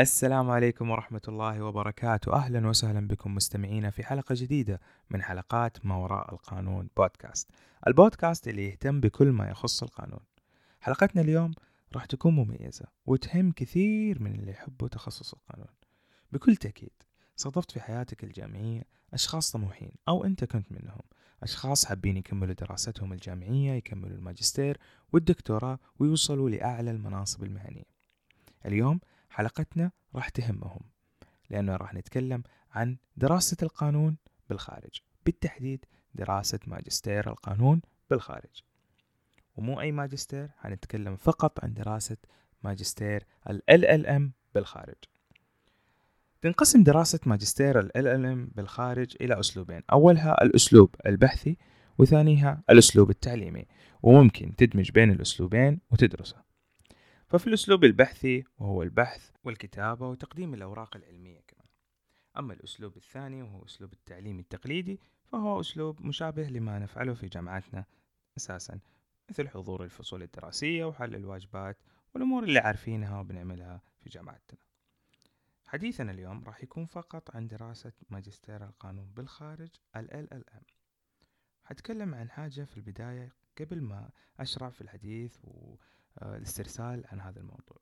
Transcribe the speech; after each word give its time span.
السلام 0.00 0.50
عليكم 0.50 0.90
ورحمة 0.90 1.20
الله 1.28 1.62
وبركاته. 1.62 2.32
أهلا 2.34 2.68
وسهلا 2.68 3.08
بكم 3.08 3.34
مستمعينا 3.34 3.90
في 3.90 4.04
حلقة 4.04 4.34
جديدة 4.38 4.80
من 5.10 5.22
حلقات 5.22 5.86
ما 5.86 5.96
وراء 5.96 6.34
القانون 6.34 6.88
بودكاست. 6.96 7.50
البودكاست 7.86 8.48
اللي 8.48 8.68
يهتم 8.68 9.00
بكل 9.00 9.26
ما 9.26 9.48
يخص 9.48 9.82
القانون. 9.82 10.20
حلقتنا 10.80 11.22
اليوم 11.22 11.54
راح 11.94 12.04
تكون 12.04 12.34
مميزة 12.34 12.84
وتهم 13.06 13.52
كثير 13.52 14.22
من 14.22 14.34
اللي 14.34 14.50
يحبوا 14.50 14.88
تخصص 14.88 15.32
القانون. 15.32 15.74
بكل 16.32 16.56
تأكيد 16.56 16.92
صادفت 17.36 17.70
في 17.70 17.80
حياتك 17.80 18.24
الجامعية 18.24 18.82
أشخاص 19.14 19.52
طموحين 19.52 19.92
أو 20.08 20.24
أنت 20.24 20.44
كنت 20.44 20.72
منهم. 20.72 21.02
أشخاص 21.42 21.84
حابين 21.84 22.16
يكملوا 22.16 22.54
دراستهم 22.54 23.12
الجامعية 23.12 23.72
يكملوا 23.72 24.16
الماجستير 24.16 24.78
والدكتوراه 25.12 25.78
ويوصلوا 25.98 26.50
لأعلى 26.50 26.90
المناصب 26.90 27.44
المهنية. 27.44 27.90
اليوم 28.66 29.00
حلقتنا 29.30 29.90
راح 30.14 30.28
تهمهم 30.28 30.80
لأنه 31.50 31.76
راح 31.76 31.94
نتكلم 31.94 32.42
عن 32.72 32.96
دراسة 33.16 33.56
القانون 33.62 34.16
بالخارج 34.48 35.00
بالتحديد 35.26 35.84
دراسة 36.14 36.58
ماجستير 36.66 37.30
القانون 37.30 37.82
بالخارج. 38.10 38.62
ومو 39.56 39.80
أي 39.80 39.92
ماجستير 39.92 40.48
هنتكلم 40.58 41.16
فقط 41.16 41.64
عن 41.64 41.74
دراسة 41.74 42.16
ماجستير 42.62 43.26
ال 43.50 43.62
LLM 43.70 44.30
بالخارج. 44.54 44.96
تنقسم 46.42 46.82
دراسة 46.82 47.20
ماجستير 47.26 47.80
ال 47.80 47.90
LLM 47.96 48.56
بالخارج 48.56 49.16
إلى 49.20 49.40
أسلوبين 49.40 49.82
أولها 49.92 50.42
الأسلوب 50.42 50.94
البحثي 51.06 51.56
وثانيها 51.98 52.62
الأسلوب 52.70 53.10
التعليمي. 53.10 53.66
وممكن 54.02 54.56
تدمج 54.56 54.90
بين 54.90 55.10
الأسلوبين 55.10 55.80
وتدرسه. 55.90 56.49
ففي 57.30 57.46
الأسلوب 57.46 57.84
البحثي 57.84 58.44
وهو 58.58 58.82
البحث 58.82 59.30
والكتابة 59.44 60.08
وتقديم 60.08 60.54
الأوراق 60.54 60.96
العلمية 60.96 61.40
كمان. 61.48 61.66
أما 62.38 62.52
الأسلوب 62.52 62.96
الثاني 62.96 63.42
وهو 63.42 63.64
أسلوب 63.64 63.92
التعليم 63.92 64.38
التقليدي 64.38 65.00
فهو 65.24 65.60
أسلوب 65.60 66.02
مشابه 66.02 66.42
لما 66.42 66.78
نفعله 66.78 67.14
في 67.14 67.26
جامعاتنا 67.26 67.84
أساسا 68.36 68.80
مثل 69.30 69.48
حضور 69.48 69.84
الفصول 69.84 70.22
الدراسية 70.22 70.84
وحل 70.84 71.14
الواجبات 71.14 71.78
والأمور 72.14 72.44
اللي 72.44 72.58
عارفينها 72.58 73.20
وبنعملها 73.20 73.82
في 74.00 74.10
جامعتنا. 74.10 74.60
حديثنا 75.66 76.12
اليوم 76.12 76.44
راح 76.44 76.62
يكون 76.62 76.86
فقط 76.86 77.36
عن 77.36 77.48
دراسة 77.48 77.92
ماجستير 78.08 78.64
القانون 78.64 79.12
بالخارج 79.12 79.70
ال 79.96 80.28
LLM 80.28 80.72
حتكلم 81.64 82.14
عن 82.14 82.30
حاجة 82.30 82.64
في 82.64 82.76
البداية 82.76 83.32
قبل 83.60 83.80
ما 83.80 84.10
أشرع 84.40 84.70
في 84.70 84.80
الحديث 84.80 85.36
والاسترسال 86.22 87.04
عن 87.06 87.20
هذا 87.20 87.40
الموضوع. 87.40 87.78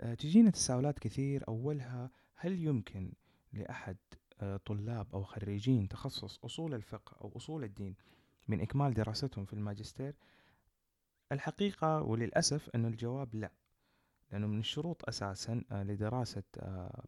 آه، 0.00 0.14
تجينا 0.14 0.50
تساؤلات 0.50 0.98
كثير. 0.98 1.44
أولها 1.48 2.10
هل 2.36 2.58
يمكن 2.58 3.12
لأحد 3.52 3.96
آه، 4.40 4.56
طلاب 4.56 5.06
أو 5.14 5.22
خريجين 5.24 5.88
تخصص 5.88 6.44
أصول 6.44 6.74
الفقه 6.74 7.16
أو 7.20 7.36
أصول 7.36 7.64
الدين 7.64 7.94
من 8.48 8.60
إكمال 8.60 8.94
دراستهم 8.94 9.44
في 9.44 9.52
الماجستير؟ 9.52 10.14
الحقيقة 11.32 12.02
وللأسف 12.02 12.70
أن 12.74 12.86
الجواب 12.86 13.34
لا 13.34 13.52
لأنه 14.32 14.46
من 14.46 14.58
الشروط 14.58 15.08
أساسا 15.08 15.64
آه، 15.72 15.82
لدراسة 15.82 16.42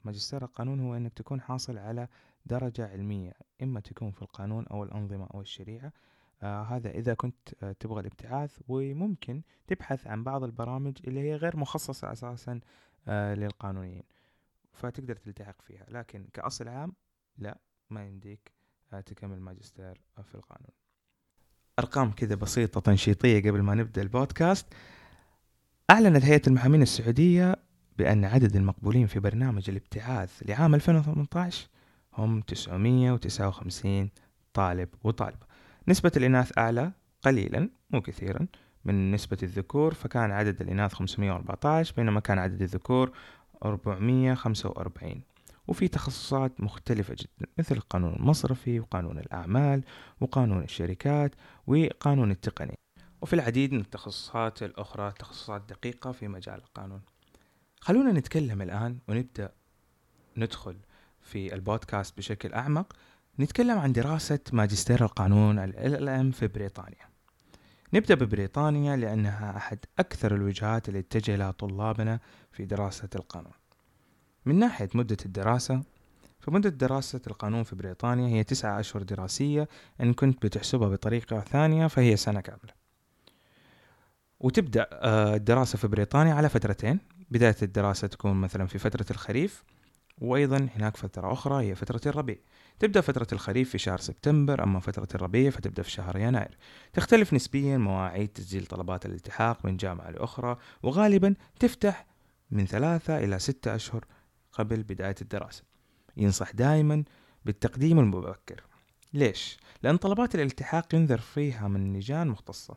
ماجستير 0.04 0.44
القانون 0.44 0.80
هو 0.80 0.96
أنك 0.96 1.12
تكون 1.12 1.40
حاصل 1.40 1.78
على 1.78 2.08
درجة 2.46 2.86
علمية 2.86 3.32
إما 3.62 3.80
تكون 3.80 4.10
في 4.10 4.22
القانون 4.22 4.66
أو 4.66 4.84
الأنظمة 4.84 5.26
أو 5.34 5.40
الشريعة 5.40 5.92
آه 6.42 6.62
هذا 6.62 6.90
إذا 6.90 7.14
كنت 7.14 7.48
آه 7.62 7.72
تبغى 7.72 8.00
الابتعاث 8.00 8.58
وممكن 8.68 9.42
تبحث 9.66 10.06
عن 10.06 10.24
بعض 10.24 10.44
البرامج 10.44 10.98
اللي 11.06 11.20
هي 11.20 11.36
غير 11.36 11.56
مخصصة 11.56 12.12
أساسا 12.12 12.60
آه 13.08 13.34
للقانونيين 13.34 14.02
فتقدر 14.72 15.16
تلتحق 15.16 15.62
فيها. 15.62 15.86
لكن 15.88 16.26
كأصل 16.32 16.68
عام 16.68 16.92
لا 17.38 17.58
ما 17.90 18.06
يمديك 18.06 18.52
آه 18.92 19.00
تكمل 19.00 19.40
ماجستير 19.40 20.00
في 20.22 20.34
القانون. 20.34 20.70
أرقام 21.78 22.12
كذا 22.12 22.34
بسيطة 22.34 22.80
تنشيطية 22.80 23.50
قبل 23.50 23.62
ما 23.62 23.74
نبدأ 23.74 24.02
البودكاست. 24.02 24.66
أعلنت 25.90 26.24
هيئة 26.24 26.42
المحامين 26.46 26.82
السعودية 26.82 27.56
بأن 27.98 28.24
عدد 28.24 28.56
المقبولين 28.56 29.06
في 29.06 29.20
برنامج 29.20 29.70
الابتعاث 29.70 30.42
لعام 30.42 30.74
2018 30.74 31.68
هم 32.12 32.40
959 32.40 34.10
طالب 34.54 34.88
وطالبة. 35.04 35.45
نسبة 35.88 36.12
الإناث 36.16 36.58
أعلى 36.58 36.92
قليلا 37.22 37.70
مو 37.90 38.00
كثيرا 38.00 38.46
من 38.84 39.10
نسبة 39.10 39.38
الذكور 39.42 39.94
فكان 39.94 40.30
عدد 40.30 40.60
الإناث 40.60 40.94
514 40.94 41.94
بينما 41.96 42.20
كان 42.20 42.38
عدد 42.38 42.62
الذكور 42.62 43.12
445 43.64 45.22
وفي 45.68 45.88
تخصصات 45.88 46.60
مختلفة 46.60 47.14
جدا 47.14 47.50
مثل 47.58 47.74
القانون 47.74 48.14
المصرفي 48.14 48.80
وقانون 48.80 49.18
الأعمال 49.18 49.84
وقانون 50.20 50.62
الشركات 50.62 51.34
وقانون 51.66 52.30
التقني. 52.30 52.74
وفي 53.22 53.32
العديد 53.32 53.72
من 53.72 53.80
التخصصات 53.80 54.62
الأخرى 54.62 55.12
تخصصات 55.18 55.62
دقيقة 55.68 56.12
في 56.12 56.28
مجال 56.28 56.54
القانون. 56.54 57.00
خلونا 57.80 58.12
نتكلم 58.12 58.62
الآن 58.62 58.98
ونبدأ 59.08 59.52
ندخل 60.36 60.76
في 61.20 61.54
البودكاست 61.54 62.18
بشكل 62.18 62.52
أعمق 62.52 62.92
نتكلم 63.40 63.78
عن 63.78 63.92
دراسة 63.92 64.38
ماجستير 64.52 65.04
القانون 65.04 65.58
ال 65.58 65.72
LLM 65.74 66.36
في 66.36 66.46
بريطانيا. 66.46 67.06
نبدأ 67.94 68.14
ببريطانيا 68.14 68.96
لأنها 68.96 69.56
أحد 69.56 69.78
أكثر 69.98 70.34
الوجهات 70.34 70.88
اللي 70.88 70.98
اتجه 70.98 71.36
لها 71.36 71.50
طلابنا 71.50 72.20
في 72.52 72.64
دراسة 72.64 73.08
القانون. 73.14 73.52
من 74.46 74.58
ناحية 74.58 74.88
مدة 74.94 75.16
الدراسة 75.26 75.82
فمدة 76.40 76.68
دراسة 76.68 77.20
القانون 77.26 77.62
في 77.62 77.76
بريطانيا 77.76 78.28
هي 78.28 78.44
تسعة 78.44 78.80
أشهر 78.80 79.02
دراسية 79.02 79.68
إن 80.00 80.12
كنت 80.12 80.46
بتحسبها 80.46 80.88
بطريقة 80.88 81.40
ثانية 81.40 81.86
فهي 81.86 82.16
سنة 82.16 82.40
كاملة. 82.40 82.72
وتبدأ 84.40 84.88
آه، 84.92 85.34
الدراسة 85.34 85.78
في 85.78 85.88
بريطانيا 85.88 86.34
على 86.34 86.48
فترتين. 86.48 86.98
بداية 87.30 87.56
الدراسة 87.62 88.08
تكون 88.08 88.36
مثلا 88.36 88.66
في 88.66 88.78
فترة 88.78 89.06
الخريف 89.10 89.64
وأيضا 90.18 90.68
هناك 90.76 90.96
فترة 90.96 91.32
أخرى 91.32 91.64
هي 91.64 91.74
فترة 91.74 92.00
الربيع. 92.06 92.36
تبدأ 92.78 93.00
فترة 93.00 93.26
الخريف 93.32 93.70
في 93.70 93.78
شهر 93.78 93.98
سبتمبر 93.98 94.62
أما 94.62 94.80
فترة 94.80 95.08
الربيع 95.14 95.50
فتبدأ 95.50 95.82
في 95.82 95.90
شهر 95.90 96.16
يناير. 96.16 96.56
تختلف 96.92 97.34
نسبيا 97.34 97.78
مواعيد 97.78 98.28
تسجيل 98.28 98.66
طلبات 98.66 99.06
الالتحاق 99.06 99.64
من 99.64 99.76
جامعة 99.76 100.10
لأخرى 100.10 100.56
وغالبا 100.82 101.34
تفتح 101.60 102.06
من 102.50 102.66
ثلاثة 102.66 103.18
إلى 103.18 103.38
ستة 103.38 103.74
أشهر 103.74 104.04
قبل 104.52 104.82
بداية 104.82 105.14
الدراسة. 105.22 105.62
ينصح 106.16 106.52
دائما 106.52 107.04
بالتقديم 107.44 107.98
المبكر. 107.98 108.62
ليش؟ 109.14 109.58
لأن 109.82 109.96
طلبات 109.96 110.34
الالتحاق 110.34 110.94
ينذر 110.94 111.18
فيها 111.18 111.68
من 111.68 111.96
لجان 111.96 112.28
مختصة 112.28 112.76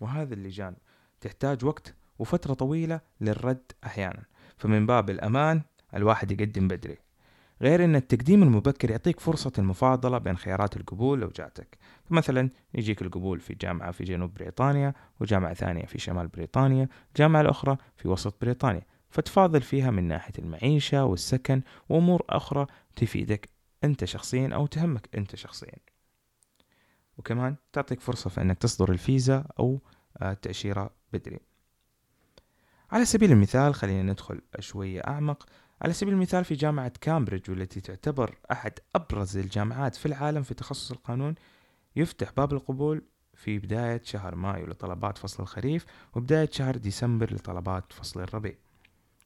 وهذه 0.00 0.32
اللجان 0.32 0.76
تحتاج 1.20 1.64
وقت 1.64 1.94
وفترة 2.18 2.54
طويلة 2.54 3.00
للرد 3.20 3.72
أحيانا. 3.84 4.24
فمن 4.58 4.86
باب 4.86 5.10
الأمان 5.10 5.62
الواحد 5.94 6.32
يقدم 6.32 6.68
بدري. 6.68 6.98
غير 7.62 7.84
إن 7.84 7.96
التقديم 7.96 8.42
المبكر 8.42 8.90
يعطيك 8.90 9.20
فرصة 9.20 9.52
المفاضلة 9.58 10.18
بين 10.18 10.36
خيارات 10.36 10.76
القبول 10.76 11.20
لو 11.20 11.28
جاتك. 11.28 11.78
فمثلا 12.04 12.50
يجيك 12.74 13.02
القبول 13.02 13.40
في 13.40 13.54
جامعة 13.54 13.90
في 13.90 14.04
جنوب 14.04 14.34
بريطانيا 14.34 14.94
وجامعة 15.20 15.54
ثانية 15.54 15.84
في 15.84 15.98
شمال 15.98 16.28
بريطانيا 16.28 16.88
جامعة 17.16 17.40
الأخرى 17.40 17.76
في 17.96 18.08
وسط 18.08 18.36
بريطانيا. 18.40 18.82
فتفاضل 19.10 19.62
فيها 19.62 19.90
من 19.90 20.08
ناحية 20.08 20.32
المعيشة 20.38 21.04
والسكن 21.04 21.62
وأمور 21.88 22.22
أخرى 22.28 22.66
تفيدك 22.96 23.48
أنت 23.84 24.04
شخصيا 24.04 24.48
أو 24.54 24.66
تهمك 24.66 25.08
أنت 25.14 25.36
شخصيا. 25.36 25.76
وكمان 27.18 27.56
تعطيك 27.72 28.00
فرصة 28.00 28.30
في 28.30 28.40
أنك 28.40 28.58
تصدر 28.58 28.92
الفيزا 28.92 29.44
أو 29.58 29.80
التأشيرة 30.22 30.90
بدري. 31.12 31.40
على 32.90 33.04
سبيل 33.04 33.32
المثال 33.32 33.74
خلينا 33.74 34.12
ندخل 34.12 34.40
شوية 34.58 35.00
أعمق. 35.00 35.46
على 35.82 35.92
سبيل 35.92 36.14
المثال 36.14 36.44
في 36.44 36.54
جامعة 36.54 36.92
كامبريدج 37.00 37.50
والتي 37.50 37.80
تعتبر 37.80 38.38
أحد 38.52 38.72
أبرز 38.94 39.36
الجامعات 39.36 39.96
في 39.96 40.06
العالم 40.06 40.42
في 40.42 40.54
تخصص 40.54 40.90
القانون 40.90 41.34
يفتح 41.96 42.32
باب 42.36 42.52
القبول 42.52 43.02
في 43.34 43.58
بداية 43.58 44.00
شهر 44.04 44.34
مايو 44.34 44.66
لطلبات 44.66 45.18
فصل 45.18 45.42
الخريف 45.42 45.86
وبداية 46.14 46.48
شهر 46.52 46.76
ديسمبر 46.76 47.34
لطلبات 47.34 47.92
فصل 47.92 48.20
الربيع. 48.20 48.54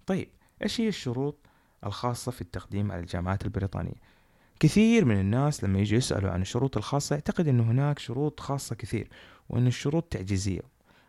طيب 0.06 0.28
إيش 0.62 0.80
هي 0.80 0.88
الشروط 0.88 1.38
الخاصة 1.86 2.32
في 2.32 2.40
التقديم 2.40 2.92
على 2.92 3.00
الجامعات 3.00 3.44
البريطانية؟ 3.44 4.14
كثير 4.60 5.04
من 5.04 5.20
الناس 5.20 5.64
لما 5.64 5.78
يجي 5.78 5.96
يسألوا 5.96 6.30
عن 6.30 6.42
الشروط 6.42 6.76
الخاصة 6.76 7.14
يعتقد 7.14 7.48
أن 7.48 7.60
هناك 7.60 7.98
شروط 7.98 8.40
خاصة 8.40 8.76
كثير 8.76 9.08
وأن 9.48 9.66
الشروط 9.66 10.04
تعجيزية. 10.04 10.62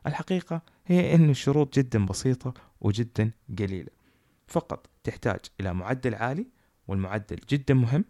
الحقيقة 0.07 0.62
هي 0.86 1.15
أن 1.15 1.30
الشروط 1.30 1.75
جدا 1.75 2.06
بسيطة 2.06 2.53
وجدا 2.81 3.31
قليلة. 3.59 4.05
فقط 4.47 4.89
تحتاج 5.03 5.39
إلى 5.59 5.74
معدل 5.74 6.15
عالي 6.15 6.47
والمعدل 6.88 7.36
جدا 7.50 7.74
مهم 7.74 8.06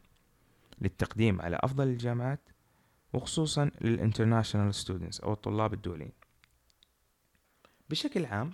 للتقديم 0.82 1.42
على 1.42 1.60
أفضل 1.64 1.88
الجامعات 1.88 2.50
وخصوصا 3.14 3.72
لل 3.82 3.94
international 3.94 4.76
students 4.76 5.20
أو 5.20 5.34
الطلاب 5.34 5.74
الدوليين. 5.74 6.12
بشكل 7.90 8.26
عام 8.26 8.54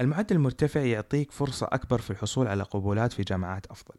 المعدل 0.00 0.36
المرتفع 0.36 0.80
يعطيك 0.80 1.32
فرصة 1.32 1.68
أكبر 1.72 2.00
في 2.00 2.10
الحصول 2.10 2.46
على 2.46 2.62
قبولات 2.62 3.12
في 3.12 3.22
جامعات 3.22 3.66
أفضل. 3.66 3.94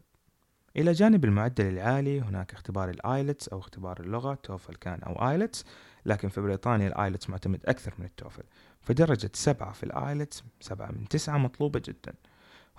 إلى 0.76 0.92
جانب 0.92 1.24
المعدل 1.24 1.66
العالي 1.66 2.20
هناك 2.20 2.52
اختبار 2.52 2.90
الآيلتس 2.90 3.48
أو 3.48 3.58
اختبار 3.58 4.00
اللغة 4.00 4.34
توفل 4.34 4.74
كان 4.74 5.02
أو 5.02 5.30
آيلتس 5.30 5.64
لكن 6.06 6.28
في 6.28 6.40
بريطانيا 6.40 6.88
الآيلتس 6.88 7.30
معتمد 7.30 7.66
أكثر 7.66 7.94
من 7.98 8.04
التوفل 8.04 8.42
فدرجة 8.80 9.30
سبعة 9.34 9.72
في 9.72 9.82
الآيلتس 9.82 10.44
سبعة 10.60 10.90
من 10.90 11.08
تسعة 11.08 11.38
مطلوبة 11.38 11.82
جدا. 11.84 12.14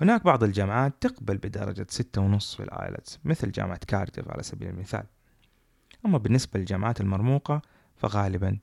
هناك 0.02 0.24
بعض 0.24 0.44
الجامعات 0.44 0.94
تقبل 1.02 1.38
بدرجة 1.38 1.88
ستة 1.90 2.22
ونص 2.22 2.56
في 2.56 2.64
الآيلتس 2.64 3.20
مثل 3.26 3.52
جامعة 3.52 3.80
كارديف 3.88 4.32
على 4.32 4.44
سبيل 4.44 4.70
المثال. 4.70 5.04
أما 6.06 6.18
بالنسبة 6.18 6.60
للجامعات 6.60 7.02
المرموقة 7.02 7.62
فغالبا 7.96 8.60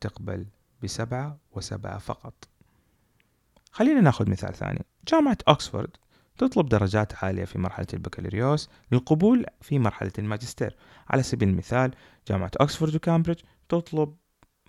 تقبل 0.00 0.46
بسبعة 0.82 1.38
وسبعة 1.52 1.98
فقط. 1.98 2.48
خلينا 3.72 4.00
ناخذ 4.00 4.30
مثال 4.30 4.54
ثاني. 4.54 4.84
جامعة 5.08 5.38
أكسفورد 5.48 5.90
تطلب 6.38 6.68
درجات 6.68 7.24
عالية 7.24 7.44
في 7.44 7.58
مرحلة 7.58 7.86
البكالوريوس 7.94 8.70
للقبول 8.92 9.46
في 9.60 9.78
مرحلة 9.78 10.12
الماجستير. 10.18 10.76
على 11.08 11.22
سبيل 11.22 11.48
المثال 11.48 11.94
جامعة 12.28 12.50
أكسفورد 12.56 12.94
وكامبريدج 12.94 13.40
تطلب 13.68 14.14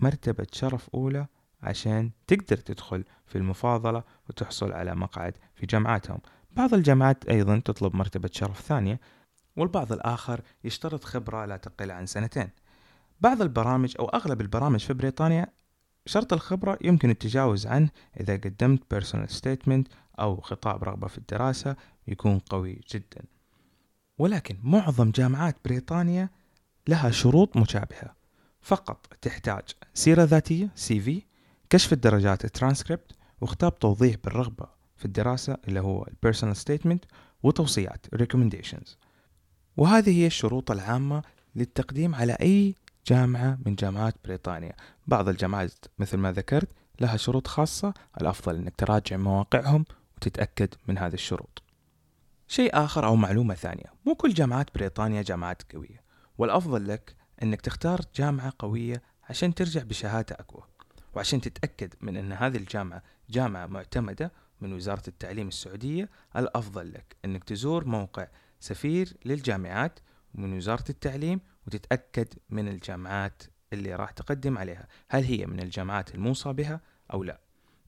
مرتبة 0.00 0.46
شرف 0.52 0.90
أولى 0.94 1.26
عشان 1.62 2.10
تقدر 2.26 2.56
تدخل 2.56 3.04
في 3.26 3.38
المفاضلة 3.38 4.02
وتحصل 4.28 4.72
على 4.72 4.94
مقعد 4.94 5.36
في 5.54 5.66
جامعاتهم. 5.66 6.18
بعض 6.56 6.74
الجامعات 6.74 7.28
أيضا 7.28 7.58
تطلب 7.64 7.96
مرتبة 7.96 8.30
شرف 8.32 8.60
ثانية 8.60 9.00
والبعض 9.56 9.92
الآخر 9.92 10.40
يشترط 10.64 11.04
خبرة 11.04 11.44
لا 11.44 11.56
تقل 11.56 11.90
عن 11.90 12.06
سنتين. 12.06 12.50
بعض 13.20 13.42
البرامج 13.42 13.94
أو 13.98 14.08
أغلب 14.08 14.40
البرامج 14.40 14.80
في 14.80 14.94
بريطانيا 14.94 15.46
شرط 16.06 16.32
الخبرة 16.32 16.78
يمكن 16.80 17.10
التجاوز 17.10 17.66
عنه 17.66 17.90
إذا 18.20 18.34
قدمت 18.36 18.94
personal 18.94 19.30
statement 19.40 19.84
أو 20.20 20.40
خطاب 20.40 20.84
رغبة 20.84 21.08
في 21.08 21.18
الدراسة 21.18 21.76
يكون 22.08 22.38
قوي 22.38 22.80
جدا. 22.90 23.24
ولكن 24.18 24.58
معظم 24.62 25.10
جامعات 25.10 25.56
بريطانيا 25.64 26.30
لها 26.88 27.10
شروط 27.10 27.56
مشابهة. 27.56 28.14
فقط 28.60 29.06
تحتاج 29.22 29.62
سيرة 29.94 30.22
ذاتية 30.22 30.70
CV 30.88 31.10
كشف 31.70 31.92
الدرجات 31.92 32.46
ترانسكريبت 32.46 33.12
وكتاب 33.40 33.78
توضيح 33.78 34.16
بالرغبة 34.24 34.66
في 34.96 35.04
الدراسة 35.04 35.56
اللي 35.68 35.80
هو 35.80 36.06
personal 36.26 36.56
statement 36.56 36.98
وتوصيات 37.42 38.06
recommendations. 38.16 38.88
وهذه 39.76 40.18
هي 40.20 40.26
الشروط 40.26 40.70
العامة 40.70 41.22
للتقديم 41.56 42.14
على 42.14 42.32
أي 42.32 42.74
جامعة 43.06 43.58
من 43.66 43.74
جامعات 43.74 44.14
بريطانيا. 44.24 44.72
بعض 45.06 45.28
الجامعات 45.28 45.84
مثل 45.98 46.16
ما 46.16 46.32
ذكرت 46.32 46.68
لها 47.00 47.16
شروط 47.16 47.46
خاصة 47.46 47.94
الأفضل 48.20 48.56
أنك 48.56 48.76
تراجع 48.76 49.16
مواقعهم 49.16 49.84
وتتأكد 50.16 50.74
من 50.88 50.98
هذه 50.98 51.14
الشروط. 51.14 51.62
شيء 52.48 52.70
آخر 52.84 53.06
أو 53.06 53.16
معلومة 53.16 53.54
ثانية 53.54 53.92
مو 54.06 54.14
كل 54.14 54.34
جامعات 54.34 54.74
بريطانيا 54.74 55.22
جامعات 55.22 55.72
قوية. 55.72 56.02
والأفضل 56.38 56.88
لك 56.88 57.16
أنك 57.42 57.60
تختار 57.60 58.00
جامعة 58.14 58.52
قوية 58.58 59.02
عشان 59.28 59.54
ترجع 59.54 59.82
بشهادة 59.82 60.36
أقوى. 60.40 60.69
وعشان 61.14 61.40
تتأكد 61.40 61.94
من 62.00 62.16
أن 62.16 62.32
هذه 62.32 62.56
الجامعة 62.56 63.02
جامعة 63.30 63.66
معتمدة 63.66 64.32
من 64.60 64.72
وزارة 64.72 65.02
التعليم 65.08 65.48
السعودية 65.48 66.08
الأفضل 66.36 66.92
لك 66.92 67.16
أنك 67.24 67.44
تزور 67.44 67.84
موقع 67.84 68.28
سفير 68.60 69.16
للجامعات 69.24 70.00
من 70.34 70.56
وزارة 70.56 70.84
التعليم 70.90 71.40
وتتأكد 71.66 72.28
من 72.50 72.68
الجامعات 72.68 73.42
اللي 73.72 73.94
راح 73.94 74.10
تقدم 74.10 74.58
عليها. 74.58 74.86
هل 75.08 75.24
هي 75.24 75.46
من 75.46 75.60
الجامعات 75.60 76.14
الموصى 76.14 76.52
بها 76.52 76.80
أو 77.12 77.24
لا؟ 77.24 77.40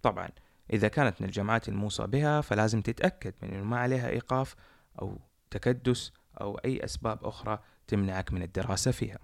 طبعا 0.02 0.28
إذا 0.72 0.88
كانت 0.88 1.20
من 1.20 1.26
الجامعات 1.26 1.68
الموصى 1.68 2.06
بها 2.06 2.40
فلازم 2.40 2.82
تتأكد 2.82 3.34
من 3.42 3.48
أنه 3.48 3.64
ما 3.64 3.78
عليها 3.78 4.08
إيقاف 4.08 4.54
أو 5.02 5.18
تكدس 5.50 6.12
أو 6.40 6.54
أي 6.56 6.84
أسباب 6.84 7.24
أخرى 7.24 7.58
تمنعك 7.86 8.32
من 8.32 8.42
الدراسة 8.42 8.90
فيها. 8.90 9.18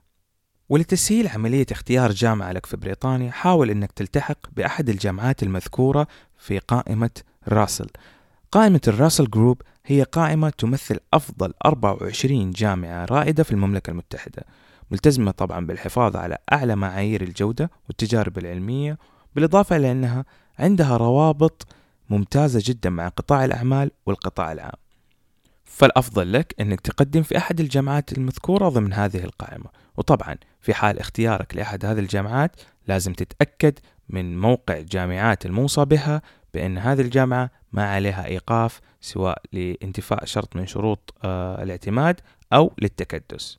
ولتسهيل 0.68 1.28
عملية 1.28 1.66
اختيار 1.70 2.12
جامعة 2.12 2.52
لك 2.52 2.66
في 2.66 2.76
بريطانيا 2.76 3.30
حاول 3.30 3.70
أنك 3.70 3.92
تلتحق 3.92 4.38
بأحد 4.56 4.88
الجامعات 4.88 5.42
المذكورة 5.42 6.06
في 6.38 6.58
قائمة 6.58 7.10
راسل. 7.48 7.86
قائمة 8.52 8.80
الراسل 8.88 9.30
جروب 9.30 9.62
هي 9.86 10.02
قائمة 10.02 10.50
تمثل 10.50 11.00
أفضل 11.14 11.54
24 11.66 12.50
جامعة 12.50 13.04
رائدة 13.04 13.42
في 13.42 13.52
المملكة 13.52 13.90
المتحدة 13.90 14.44
ملتزمة 14.90 15.30
طبعا 15.30 15.66
بالحفاظ 15.66 16.16
على 16.16 16.38
أعلى 16.52 16.76
معايير 16.76 17.22
الجودة 17.22 17.70
والتجارب 17.88 18.38
العلمية 18.38 18.98
بالإضافة 19.34 19.76
إلى 19.76 19.92
أنها 19.92 20.24
عندها 20.58 20.96
روابط 20.96 21.66
ممتازة 22.10 22.62
جدا 22.64 22.90
مع 22.90 23.08
قطاع 23.08 23.44
الأعمال 23.44 23.90
والقطاع 24.06 24.52
العام. 24.52 24.78
فالأفضل 25.64 26.32
لك 26.32 26.54
أنك 26.60 26.80
تقدم 26.80 27.22
في 27.22 27.36
أحد 27.36 27.60
الجامعات 27.60 28.12
المذكورة 28.12 28.68
ضمن 28.68 28.92
هذه 28.92 29.24
القائمة. 29.24 29.70
وطبعا 29.98 30.36
في 30.60 30.74
حال 30.74 30.98
اختيارك 30.98 31.56
لأحد 31.56 31.84
هذه 31.84 31.98
الجامعات 31.98 32.56
لازم 32.86 33.12
تتأكد 33.12 33.78
من 34.08 34.40
موقع 34.40 34.78
الجامعات 34.78 35.46
الموصى 35.46 35.84
بها 35.84 36.22
بأن 36.54 36.78
هذه 36.78 37.00
الجامعة 37.00 37.50
ما 37.72 37.90
عليها 37.90 38.26
إيقاف 38.26 38.80
سواء 39.00 39.42
لانتفاء 39.52 40.24
شرط 40.24 40.56
من 40.56 40.66
شروط 40.66 41.14
آه، 41.24 41.62
الاعتماد 41.62 42.20
أو 42.52 42.72
للتكدس. 42.82 43.58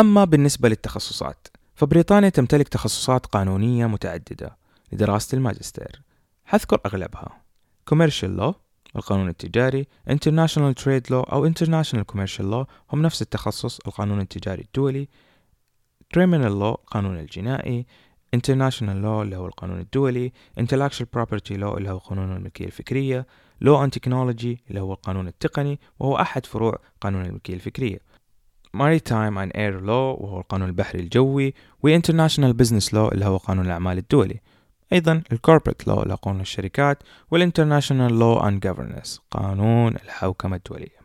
أما 0.00 0.24
بالنسبة 0.24 0.68
للتخصصات 0.68 1.48
فبريطانيا 1.74 2.28
تمتلك 2.28 2.68
تخصصات 2.68 3.26
قانونية 3.26 3.86
متعددة 3.86 4.56
لدراسة 4.92 5.36
الماجستير. 5.36 6.02
حذكر 6.44 6.80
أغلبها. 6.86 7.42
Commercial 7.90 8.40
Law 8.40 8.54
القانون 8.96 9.28
التجاري 9.28 9.86
International 10.10 10.74
Trade 10.82 11.10
Law 11.10 11.32
أو 11.32 11.50
International 11.50 12.04
Commercial 12.12 12.44
Law 12.52 12.66
هم 12.92 13.02
نفس 13.02 13.22
التخصص 13.22 13.80
القانون 13.86 14.20
التجاري 14.20 14.62
الدولي 14.62 15.08
Criminal 16.16 16.52
Law 16.60 16.80
القانون 16.80 17.18
الجنائي 17.18 17.86
International 18.36 19.02
Law 19.04 19.20
اللي 19.22 19.36
هو 19.36 19.46
القانون 19.46 19.80
الدولي 19.80 20.32
Intellectual 20.60 21.06
Property 21.16 21.56
Law 21.56 21.76
اللي 21.76 21.90
هو 21.90 21.98
قانون 21.98 22.36
الملكية 22.36 22.66
الفكرية 22.66 23.26
Law 23.64 23.86
and 23.86 23.90
Technology 23.90 24.56
اللي 24.68 24.80
هو 24.80 24.92
القانون 24.92 25.28
التقني 25.28 25.80
وهو 25.98 26.16
أحد 26.16 26.46
فروع 26.46 26.78
قانون 27.00 27.24
الملكية 27.24 27.54
الفكرية. 27.54 27.98
Maritime 28.76 29.36
and 29.36 29.50
Air 29.54 29.80
Law 29.80 30.20
وهو 30.20 30.40
القانون 30.40 30.68
البحري 30.68 31.00
الجوي 31.00 31.54
و 31.82 31.98
International 31.98 32.52
Business 32.62 32.88
Law 32.92 33.12
اللي 33.12 33.24
هو 33.24 33.36
قانون 33.36 33.66
الأعمال 33.66 33.98
الدولي. 33.98 34.40
أيضا 34.92 35.22
ال 35.32 35.38
corporate 35.38 35.88
law 35.88 36.02
لقانون 36.02 36.40
الشركات 36.40 37.02
وال 37.30 37.42
international 37.42 38.18
law 38.18 38.40
and 38.40 38.66
governance 38.66 39.20
قانون 39.30 39.96
الحوكمة 39.96 40.56
الدولية. 40.56 41.02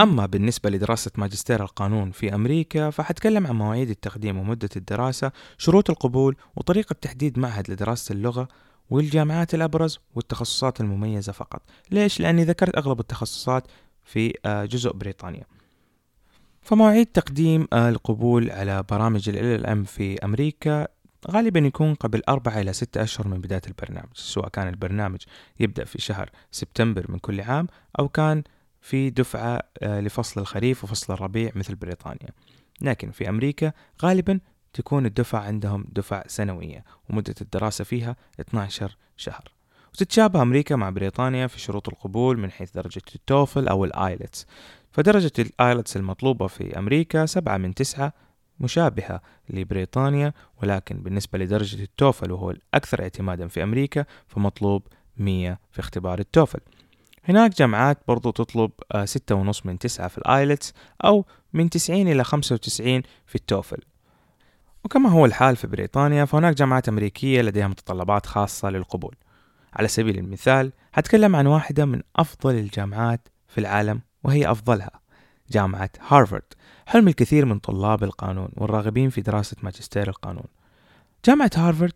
أما 0.00 0.26
بالنسبة 0.26 0.70
لدراسة 0.70 1.10
ماجستير 1.16 1.62
القانون 1.62 2.10
في 2.10 2.34
أمريكا 2.34 2.90
فحتكلم 2.90 3.46
عن 3.46 3.54
مواعيد 3.54 3.90
التقديم 3.90 4.38
ومدة 4.38 4.68
الدراسة 4.76 5.32
شروط 5.58 5.90
القبول 5.90 6.36
وطريقة 6.56 6.96
تحديد 7.02 7.38
معهد 7.38 7.70
لدراسة 7.70 8.12
اللغة 8.12 8.48
والجامعات 8.90 9.54
الأبرز 9.54 9.98
والتخصصات 10.14 10.80
المميزة 10.80 11.32
فقط. 11.32 11.62
ليش؟ 11.90 12.20
لأني 12.20 12.44
ذكرت 12.44 12.76
أغلب 12.76 13.00
التخصصات 13.00 13.66
في 14.04 14.34
آه، 14.44 14.64
جزء 14.64 14.92
بريطانيا. 14.92 15.44
فمواعيد 16.62 17.06
تقديم 17.06 17.68
آه، 17.72 17.88
القبول 17.88 18.50
على 18.50 18.82
برامج 18.90 19.28
ال 19.28 19.64
LLM 19.64 19.88
في 19.88 20.24
أمريكا 20.24 20.88
غالبا 21.30 21.60
يكون 21.60 21.94
قبل 21.94 22.22
أربعة 22.28 22.60
إلى 22.60 22.72
ستة 22.72 23.02
أشهر 23.02 23.28
من 23.28 23.40
بداية 23.40 23.62
البرنامج 23.66 24.08
سواء 24.14 24.48
كان 24.48 24.68
البرنامج 24.68 25.18
يبدأ 25.60 25.84
في 25.84 26.00
شهر 26.00 26.30
سبتمبر 26.50 27.06
من 27.08 27.18
كل 27.18 27.40
عام 27.40 27.66
أو 27.98 28.08
كان 28.08 28.42
في 28.80 29.10
دفعة 29.10 29.62
آه، 29.82 30.00
لفصل 30.00 30.40
الخريف 30.40 30.84
وفصل 30.84 31.12
الربيع 31.12 31.50
مثل 31.54 31.74
بريطانيا. 31.74 32.28
لكن 32.80 33.10
في 33.10 33.28
أمريكا 33.28 33.72
غالبا 34.02 34.40
تكون 34.78 35.06
الدفعة 35.06 35.40
عندهم 35.40 35.84
دفع 35.92 36.22
سنوية 36.26 36.84
ومدة 37.10 37.34
الدراسة 37.40 37.84
فيها 37.84 38.16
12 38.40 38.96
شهر. 39.16 39.52
وتتشابه 39.94 40.42
أمريكا 40.42 40.76
مع 40.76 40.90
بريطانيا 40.90 41.46
في 41.46 41.60
شروط 41.60 41.88
القبول 41.88 42.38
من 42.38 42.50
حيث 42.50 42.70
درجة 42.70 43.02
التوفل 43.14 43.68
أو 43.68 43.84
الآيلتس. 43.84 44.46
فدرجة 44.92 45.32
الآيلتس 45.38 45.96
المطلوبة 45.96 46.46
في 46.46 46.78
أمريكا 46.78 47.26
سبعة 47.26 47.56
من 47.56 47.74
تسعة 47.74 48.12
مشابهة 48.60 49.20
لبريطانيا 49.50 50.32
ولكن 50.62 51.02
بالنسبة 51.02 51.38
لدرجة 51.38 51.82
التوفل 51.82 52.32
وهو 52.32 52.50
الأكثر 52.50 53.02
اعتمادا 53.02 53.48
في 53.48 53.62
أمريكا 53.62 54.04
فمطلوب 54.26 54.82
مية 55.16 55.60
في 55.70 55.80
اختبار 55.80 56.18
التوفل. 56.18 56.60
هناك 57.24 57.56
جامعات 57.56 57.98
برضو 58.08 58.30
تطلب 58.30 58.70
آه، 58.92 59.04
ستة 59.04 59.34
ونص 59.34 59.66
من 59.66 59.78
تسعة 59.78 60.08
في 60.08 60.18
الآيلتس 60.18 60.74
أو 61.04 61.24
من 61.52 61.70
تسعين 61.70 62.08
إلى 62.08 62.24
خمسة 62.24 62.54
وتسعين 62.54 63.02
في 63.26 63.34
التوفل. 63.34 63.82
وكما 64.84 65.10
هو 65.10 65.26
الحال 65.26 65.56
في 65.56 65.66
بريطانيا 65.66 66.24
فهناك 66.24 66.56
جامعات 66.56 66.88
أمريكية 66.88 67.42
لديها 67.42 67.68
متطلبات 67.68 68.26
خاصة 68.26 68.70
للقبول. 68.70 69.14
على 69.72 69.88
سبيل 69.88 70.18
المثال 70.18 70.72
هتكلم 70.94 71.36
عن 71.36 71.46
واحدة 71.46 71.84
من 71.84 72.02
أفضل 72.16 72.54
الجامعات 72.54 73.28
في 73.48 73.58
العالم 73.58 74.00
وهي 74.24 74.50
أفضلها 74.50 75.00
جامعة 75.50 75.90
هارفارد 76.08 76.42
حلم 76.86 77.08
الكثير 77.08 77.46
من 77.46 77.58
طلاب 77.58 78.04
القانون 78.04 78.48
والراغبين 78.56 79.10
في 79.10 79.20
دراسة 79.20 79.56
ماجستير 79.62 80.08
القانون. 80.08 80.46
جامعة 81.24 81.50
هارفارد 81.56 81.92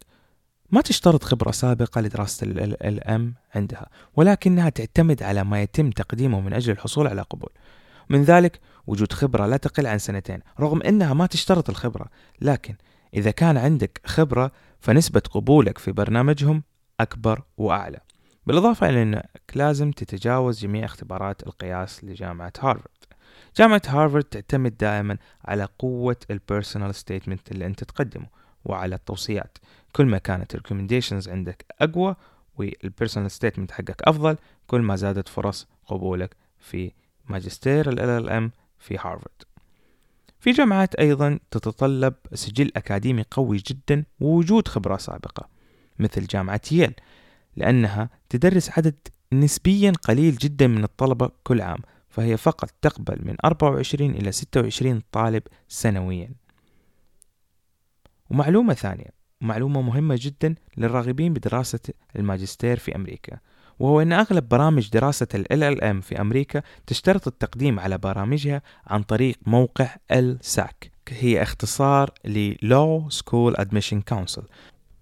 ما 0.70 0.80
تشترط 0.80 1.24
خبرة 1.24 1.50
سابقة 1.50 2.00
لدراسة 2.00 2.44
ال 2.44 2.76
LLM 3.00 3.56
عندها 3.56 3.86
ولكنها 4.16 4.68
تعتمد 4.68 5.22
على 5.22 5.44
ما 5.44 5.62
يتم 5.62 5.90
تقديمه 5.90 6.40
من 6.40 6.52
أجل 6.52 6.72
الحصول 6.72 7.06
على 7.06 7.22
قبول. 7.22 7.50
من 8.12 8.22
ذلك 8.22 8.60
وجود 8.86 9.12
خبرة 9.12 9.46
لا 9.46 9.56
تقل 9.56 9.86
عن 9.86 9.98
سنتين 9.98 10.40
رغم 10.60 10.82
أنها 10.82 11.14
ما 11.14 11.26
تشترط 11.26 11.70
الخبرة 11.70 12.06
لكن 12.40 12.74
إذا 13.14 13.30
كان 13.30 13.56
عندك 13.56 14.00
خبرة 14.04 14.52
فنسبة 14.80 15.22
قبولك 15.30 15.78
في 15.78 15.92
برنامجهم 15.92 16.62
أكبر 17.00 17.42
وأعلى. 17.56 18.00
بالإضافة 18.46 18.88
إلى 18.88 19.02
أنك 19.02 19.40
لازم 19.54 19.90
تتجاوز 19.90 20.60
جميع 20.60 20.84
اختبارات 20.84 21.46
القياس 21.46 22.04
لجامعة 22.04 22.52
هارفارد 22.60 22.88
جامعة 23.56 23.82
هارفارد 23.86 24.24
تعتمد 24.24 24.76
دائما 24.76 25.18
على 25.44 25.68
قوة 25.78 26.16
ال 26.30 26.37
personal 26.37 26.94
statement 26.94 27.52
اللي 27.52 27.66
أنت 27.66 27.84
تقدمه 27.84 28.26
وعلى 28.64 28.94
التوصيات. 28.94 29.58
كل 29.92 30.06
ما 30.06 30.18
كانت 30.18 30.54
ال 30.54 30.59
recommendations 30.59 31.28
عندك 31.28 31.64
أقوى 31.80 32.16
وال 32.56 32.71
personal 32.71 33.30
statement 33.30 33.70
حقك 33.70 34.02
أفضل 34.02 34.36
كل 34.66 34.80
ما 34.80 34.96
زادت 34.96 35.28
فرص 35.28 35.66
قبولك 35.86 36.36
في 36.58 36.92
ماجستير 37.28 37.88
ال 37.88 37.98
LLM 37.98 38.50
في 38.78 38.94
هارفارد 38.94 39.42
في 40.40 40.50
جامعات 40.50 40.94
أيضا 40.94 41.38
تتطلب 41.50 42.14
سجل 42.34 42.70
أكاديمي 42.76 43.24
قوي 43.30 43.56
جدا 43.56 44.04
ووجود 44.20 44.68
خبرة 44.68 44.96
سابقة 44.96 45.48
مثل 45.98 46.26
جامعة 46.26 46.60
ييل 46.72 46.94
لأنها 47.56 48.10
تدرس 48.28 48.70
عدد 48.78 48.94
نسبيا 49.32 49.92
قليل 50.02 50.36
جدا 50.36 50.66
من 50.66 50.84
الطلبة 50.84 51.30
كل 51.44 51.60
عام 51.60 51.78
فهي 52.08 52.36
فقط 52.36 52.70
تقبل 52.82 53.18
من 53.26 53.36
24 53.44 54.10
إلى 54.10 54.32
26 54.32 55.02
طالب 55.12 55.42
سنويا. 55.68 56.30
ومعلومة 58.30 58.74
ثانية 58.74 59.10
معلومة 59.40 59.82
مهمة 59.82 60.18
جدا 60.20 60.54
للراغبين 60.76 61.32
بدراسة 61.32 61.80
الماجستير 62.16 62.78
في 62.78 62.96
أمريكا. 62.96 63.38
وهو 63.82 64.00
أن 64.00 64.12
أغلب 64.12 64.48
برامج 64.48 64.90
دراسة 64.90 65.26
ال 65.34 65.44
LLM 65.44 66.04
في 66.04 66.20
أمريكا 66.20 66.62
تشترط 66.86 67.26
التقديم 67.26 67.80
على 67.80 67.98
برامجها 67.98 68.62
عن 68.86 69.02
طريق 69.02 69.36
موقع 69.46 69.88
LSAC 70.12 70.88
هي 71.08 71.42
اختصار 71.42 72.10
ل 72.24 72.54
Law 72.54 73.14
School 73.14 73.60
Admission 73.60 74.14
Council. 74.14 74.42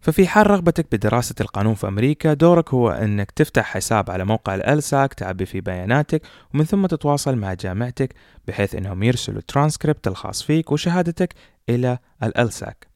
ففي 0.01 0.27
حال 0.27 0.51
رغبتك 0.51 0.87
بدراسة 0.93 1.35
القانون 1.41 1.75
في 1.75 1.89
أمريكا 1.89 2.35
دورك 2.35 2.75
هو 2.75 2.91
أنك 2.91 3.31
تفتح 3.31 3.65
حساب 3.65 4.11
على 4.11 4.25
موقع 4.25 4.55
الألساك 4.55 5.15
تعبي 5.15 5.47
فيه 5.47 5.61
بياناتك 5.61 6.23
ومن 6.55 6.65
ثم 6.65 6.87
تتواصل 6.87 7.37
مع 7.37 7.55
جامعتك 7.55 8.15
بحيث 8.49 8.75
أنهم 8.75 9.03
يرسلوا 9.03 9.39
الترانسكريبت 9.39 10.07
الخاص 10.07 10.43
فيك 10.43 10.73
وشهادتك 10.73 11.35
إلى 11.69 11.99
الألساك 12.23 12.87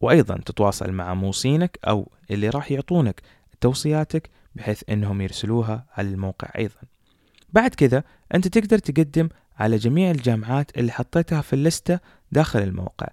وأيضا 0.00 0.36
تتواصل 0.36 0.92
مع 0.92 1.14
موصينك 1.14 1.78
أو 1.88 2.12
اللي 2.30 2.48
راح 2.48 2.72
يعطونك 2.72 3.22
توصياتك 3.60 4.30
بحيث 4.54 4.82
أنهم 4.90 5.20
يرسلوها 5.20 5.86
على 5.96 6.08
الموقع 6.08 6.48
أيضا. 6.58 6.80
بعد 7.52 7.74
كذا 7.74 8.04
أنت 8.34 8.48
تقدر 8.48 8.78
تقدم 8.78 9.28
على 9.58 9.76
جميع 9.76 10.10
الجامعات 10.10 10.78
اللي 10.78 10.92
حطيتها 10.92 11.40
في 11.40 11.52
اللستة 11.52 12.00
داخل 12.32 12.62
الموقع 12.62 13.08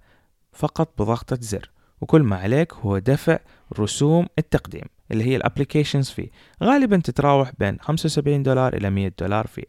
فقط 0.52 1.02
بضغطة 1.02 1.38
زر. 1.40 1.70
وكل 2.00 2.22
ما 2.22 2.36
عليك 2.36 2.72
هو 2.72 2.98
دفع 2.98 3.38
رسوم 3.78 4.26
التقديم 4.38 4.84
اللي 5.10 5.24
هي 5.24 5.36
الابليكيشنز 5.36 6.10
فيه 6.10 6.28
غالبا 6.62 6.96
تتراوح 6.96 7.52
بين 7.58 7.78
75 7.80 8.42
دولار 8.42 8.74
إلى 8.74 8.90
100 8.90 9.12
دولار 9.18 9.46
في 9.46 9.66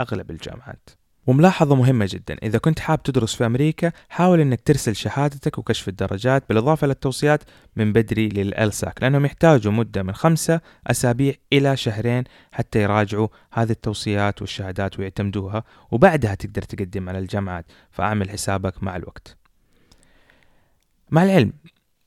أغلب 0.00 0.30
الجامعات. 0.30 0.90
وملاحظة 1.26 1.74
مهمة 1.74 2.08
جدا. 2.10 2.36
إذا 2.42 2.58
كنت 2.58 2.78
حاب 2.78 3.02
تدرس 3.02 3.34
في 3.34 3.46
أمريكا 3.46 3.92
حاول 4.08 4.40
أنك 4.40 4.60
ترسل 4.60 4.96
شهادتك 4.96 5.58
وكشف 5.58 5.88
الدرجات 5.88 6.44
بالإضافة 6.48 6.86
للتوصيات 6.86 7.42
من 7.76 7.92
بدري 7.92 8.28
للألساك 8.28 9.02
لأنهم 9.02 9.24
يحتاجوا 9.24 9.72
مدة 9.72 10.02
من 10.02 10.14
خمسة 10.14 10.60
أسابيع 10.86 11.34
إلى 11.52 11.76
شهرين 11.76 12.24
حتى 12.52 12.82
يراجعوا 12.82 13.28
هذه 13.52 13.70
التوصيات 13.70 14.40
والشهادات 14.40 14.98
ويعتمدوها 14.98 15.64
وبعدها 15.90 16.34
تقدر 16.34 16.62
تقدم 16.62 17.08
على 17.08 17.18
الجامعات. 17.18 17.64
فأعمل 17.90 18.30
حسابك 18.30 18.82
مع 18.82 18.96
الوقت. 18.96 19.36
مع 21.10 21.22
العلم 21.22 21.52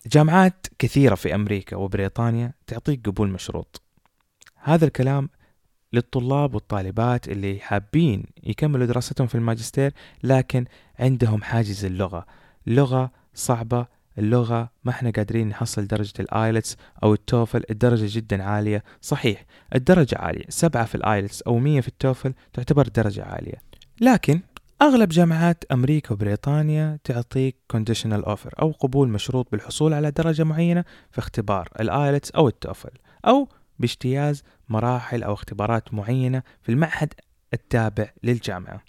جامعات 0.07 0.67
كثيرة 0.79 1.15
في 1.15 1.35
أمريكا 1.35 1.75
وبريطانيا 1.75 2.53
تعطيك 2.67 3.09
قبول 3.09 3.29
مشروط. 3.29 3.81
هذا 4.55 4.85
الكلام 4.85 5.29
للطلاب 5.93 6.55
والطالبات 6.55 7.27
اللي 7.27 7.59
حابين 7.59 8.23
يكملوا 8.43 8.85
دراستهم 8.85 9.27
في 9.27 9.35
الماجستير 9.35 9.93
لكن 10.23 10.65
عندهم 10.99 11.43
حاجز 11.43 11.85
اللغة. 11.85 12.25
لغة 12.67 13.11
صعبة 13.33 13.85
اللغة 14.17 14.69
ما 14.83 14.91
إحنا 14.91 15.09
قادرين 15.09 15.47
نحصل 15.47 15.87
درجة 15.87 16.13
الايلتس 16.19 16.77
أو 17.03 17.13
التوفل 17.13 17.63
الدرجة 17.69 18.17
جدا 18.17 18.43
عالية. 18.43 18.83
صحيح 19.01 19.45
الدرجة 19.75 20.17
عالية. 20.17 20.45
سبعة 20.49 20.85
في 20.85 20.95
الايلتس 20.95 21.41
أو 21.41 21.59
مية 21.59 21.81
في 21.81 21.87
التوفل 21.87 22.33
تعتبر 22.53 22.87
درجة 22.87 23.23
عالية. 23.23 23.61
لكن 24.01 24.39
أغلب 24.81 25.09
جامعات 25.09 25.63
أمريكا 25.71 26.13
وبريطانيا 26.13 26.99
تعطيك 27.03 27.55
conditional 27.77 28.25
offer 28.25 28.59
أو 28.61 28.71
قبول 28.71 29.09
مشروط 29.09 29.47
بالحصول 29.51 29.93
على 29.93 30.11
درجة 30.11 30.43
معينة 30.43 30.85
في 31.11 31.19
اختبار 31.19 31.69
الآيلتس 31.79 32.31
أو 32.31 32.47
التوفل 32.47 32.89
أو 33.27 33.47
باجتياز 33.79 34.43
مراحل 34.69 35.23
أو 35.23 35.33
اختبارات 35.33 35.93
معينة 35.93 36.43
في 36.61 36.69
المعهد 36.69 37.13
التابع 37.53 38.09
للجامعة. 38.23 38.81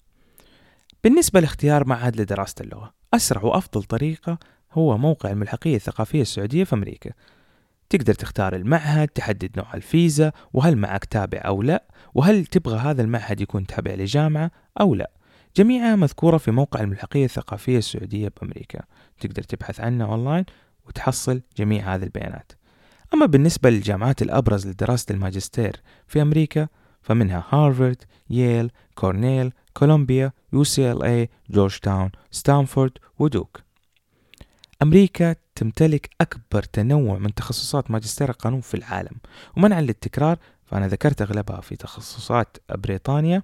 بالنسبة 1.05 1.41
لاختيار 1.41 1.87
معهد 1.87 2.21
لدراسة 2.21 2.55
اللغة 2.61 2.95
أسرع 3.15 3.43
وأفضل 3.43 3.83
طريقة 3.83 4.39
هو 4.73 4.99
موقع 4.99 5.31
الملحقية 5.31 5.77
الثقافية 5.77 6.23
السعودية 6.23 6.65
في 6.65 6.75
أمريكا. 6.75 7.11
تقدر 7.91 8.15
تختار 8.15 8.57
المعهد 8.57 9.09
تحدد 9.09 9.51
نوع 9.57 9.75
الفيزا 9.75 10.33
وهل 10.53 10.77
معك 10.77 11.05
تابع 11.05 11.39
أو 11.45 11.63
لا 11.63 11.85
وهل 12.15 12.47
تبغى 12.47 12.79
هذا 12.79 13.03
المعهد 13.03 13.41
يكون 13.41 13.67
تابع 13.67 13.95
لجامعة 13.95 14.51
أو 14.81 14.95
لا. 14.95 15.11
جميعها 15.57 15.97
مذكورة 15.97 16.37
في 16.37 16.51
موقع 16.51 16.81
الملحقية 16.81 17.25
الثقافية 17.25 17.79
السعودية 17.79 18.33
بأمريكا. 18.41 18.81
تقدر 19.21 19.43
تبحث 19.43 19.81
عنها 19.81 20.07
أونلاين 20.07 20.45
وتحصل 20.87 21.43
جميع 21.57 21.95
هذه 21.95 22.03
البيانات. 22.03 22.53
أما 23.15 23.27
بالنسبة 23.27 23.71
للجامعات 23.71 24.23
الأبرز 24.23 24.67
لدراسة 24.67 25.07
الماجستير 25.11 25.81
في 26.07 26.23
أمريكا 26.23 26.69
فمنها 27.03 27.45
هارفارد، 27.51 28.03
ييل، 28.31 28.71
كورنيل، 28.95 29.53
كولومبيا، 29.73 30.33
UCLA، 30.53 31.29
جورج 31.51 31.79
تاون، 31.79 32.11
ستانفورد 32.31 32.93
ودوك. 33.19 33.61
أمريكا 34.83 35.37
تمتلك 35.55 36.11
أكبر 36.21 36.63
تنوع 36.63 37.19
من 37.19 37.35
تخصصات 37.35 37.91
ماجستير 37.91 38.31
القانون 38.31 38.61
في 38.61 38.75
العالم 38.75 39.17
ومنعا 39.57 39.81
للتكرار 39.81 40.39
فأنا 40.65 40.89
ذكرت 40.89 41.23
أغلبها 41.23 41.61
في 41.61 41.77
تخصصات 41.77 42.57
بريطانيا 42.75 43.43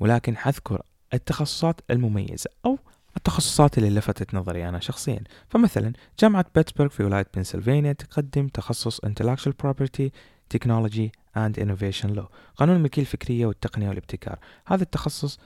ولكن 0.00 0.36
حذكر 0.36 0.82
التخصصات 1.14 1.80
المميزة 1.90 2.50
أو 2.66 2.78
التخصصات 3.16 3.78
اللي 3.78 3.90
لفتت 3.90 4.34
نظري 4.34 4.68
أنا 4.68 4.80
شخصيا. 4.80 5.20
فمثلا 5.48 5.92
جامعة 6.20 6.46
بيتسبرغ 6.54 6.88
في 6.88 7.04
ولاية 7.04 7.26
بنسلفانيا 7.34 7.92
تقدم 7.92 8.48
تخصص 8.48 9.00
Intellectual 9.00 9.52
Property 9.64 10.10
Technology 10.54 11.10
and 11.36 11.58
Innovation 11.58 12.16
Law 12.16 12.26
قانون 12.56 12.76
الملكية 12.76 13.02
الفكرية 13.02 13.46
والتقنية 13.46 13.88
والابتكار. 13.88 14.38
هذا 14.66 14.82
التخصص 14.82 15.38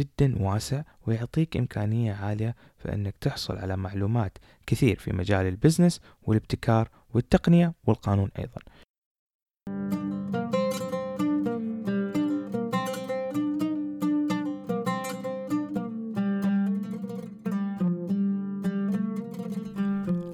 جدا 0.00 0.42
واسع 0.42 0.82
ويعطيك 1.06 1.56
إمكانية 1.56 2.12
عالية 2.14 2.56
في 2.78 2.94
أنك 2.94 3.14
تحصل 3.20 3.56
على 3.56 3.76
معلومات 3.76 4.38
كثير 4.66 4.98
في 4.98 5.12
مجال 5.12 5.46
البزنس 5.46 6.00
والابتكار 6.22 6.88
والتقنية 7.14 7.74
والقانون 7.84 8.30
أيضا. 8.38 8.60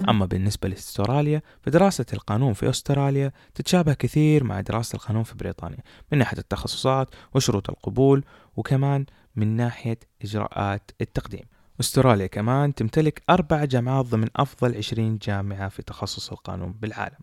أما 0.08 0.26
بالنسبة 0.26 0.68
لاستراليا 0.68 1.42
فدراسة 1.62 2.06
القانون 2.12 2.52
في 2.52 2.70
أستراليا 2.70 3.32
تتشابه 3.54 3.94
كثير 3.94 4.44
مع 4.44 4.60
دراسة 4.60 4.96
القانون 4.96 5.22
في 5.22 5.34
بريطانيا 5.34 5.78
من 6.12 6.18
ناحية 6.18 6.38
التخصصات 6.38 7.10
وشروط 7.34 7.70
القبول 7.70 8.24
وكمان 8.56 9.06
من 9.36 9.56
ناحية 9.56 9.98
إجراءات 10.22 10.90
التقديم. 11.00 11.44
أستراليا 11.80 12.26
كمان 12.26 12.74
تمتلك 12.74 13.22
أربع 13.30 13.64
جامعات 13.64 14.06
ضمن 14.06 14.28
أفضل 14.36 14.76
عشرين 14.76 15.18
جامعة 15.18 15.68
في 15.68 15.82
تخصص 15.82 16.30
القانون 16.30 16.72
بالعالم. 16.72 17.18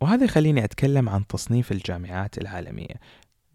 وهذا 0.00 0.24
يخليني 0.24 0.64
أتكلم 0.64 1.08
عن 1.08 1.26
تصنيف 1.26 1.72
الجامعات 1.72 2.38
العالمية. 2.38 2.94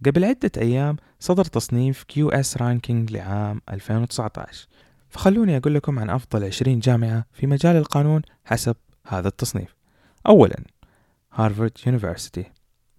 قبل 0.05 0.25
عدة 0.25 0.51
أيام 0.57 0.95
صدر 1.19 1.45
تصنيف 1.45 2.03
QS 2.03 2.57
Ranking 2.57 3.11
لعام 3.11 3.61
2019 3.69 4.67
فخلوني 5.13 5.57
أقول 5.57 5.75
لكم 5.75 5.99
عن 5.99 6.09
أفضل 6.09 6.43
20 6.43 6.79
جامعة 6.79 7.25
في 7.31 7.47
مجال 7.47 7.75
القانون 7.75 8.21
حسب 8.45 8.75
هذا 9.07 9.27
التصنيف. 9.27 9.75
أولا 10.27 10.63
Harvard 11.33 11.71
University. 11.87 12.51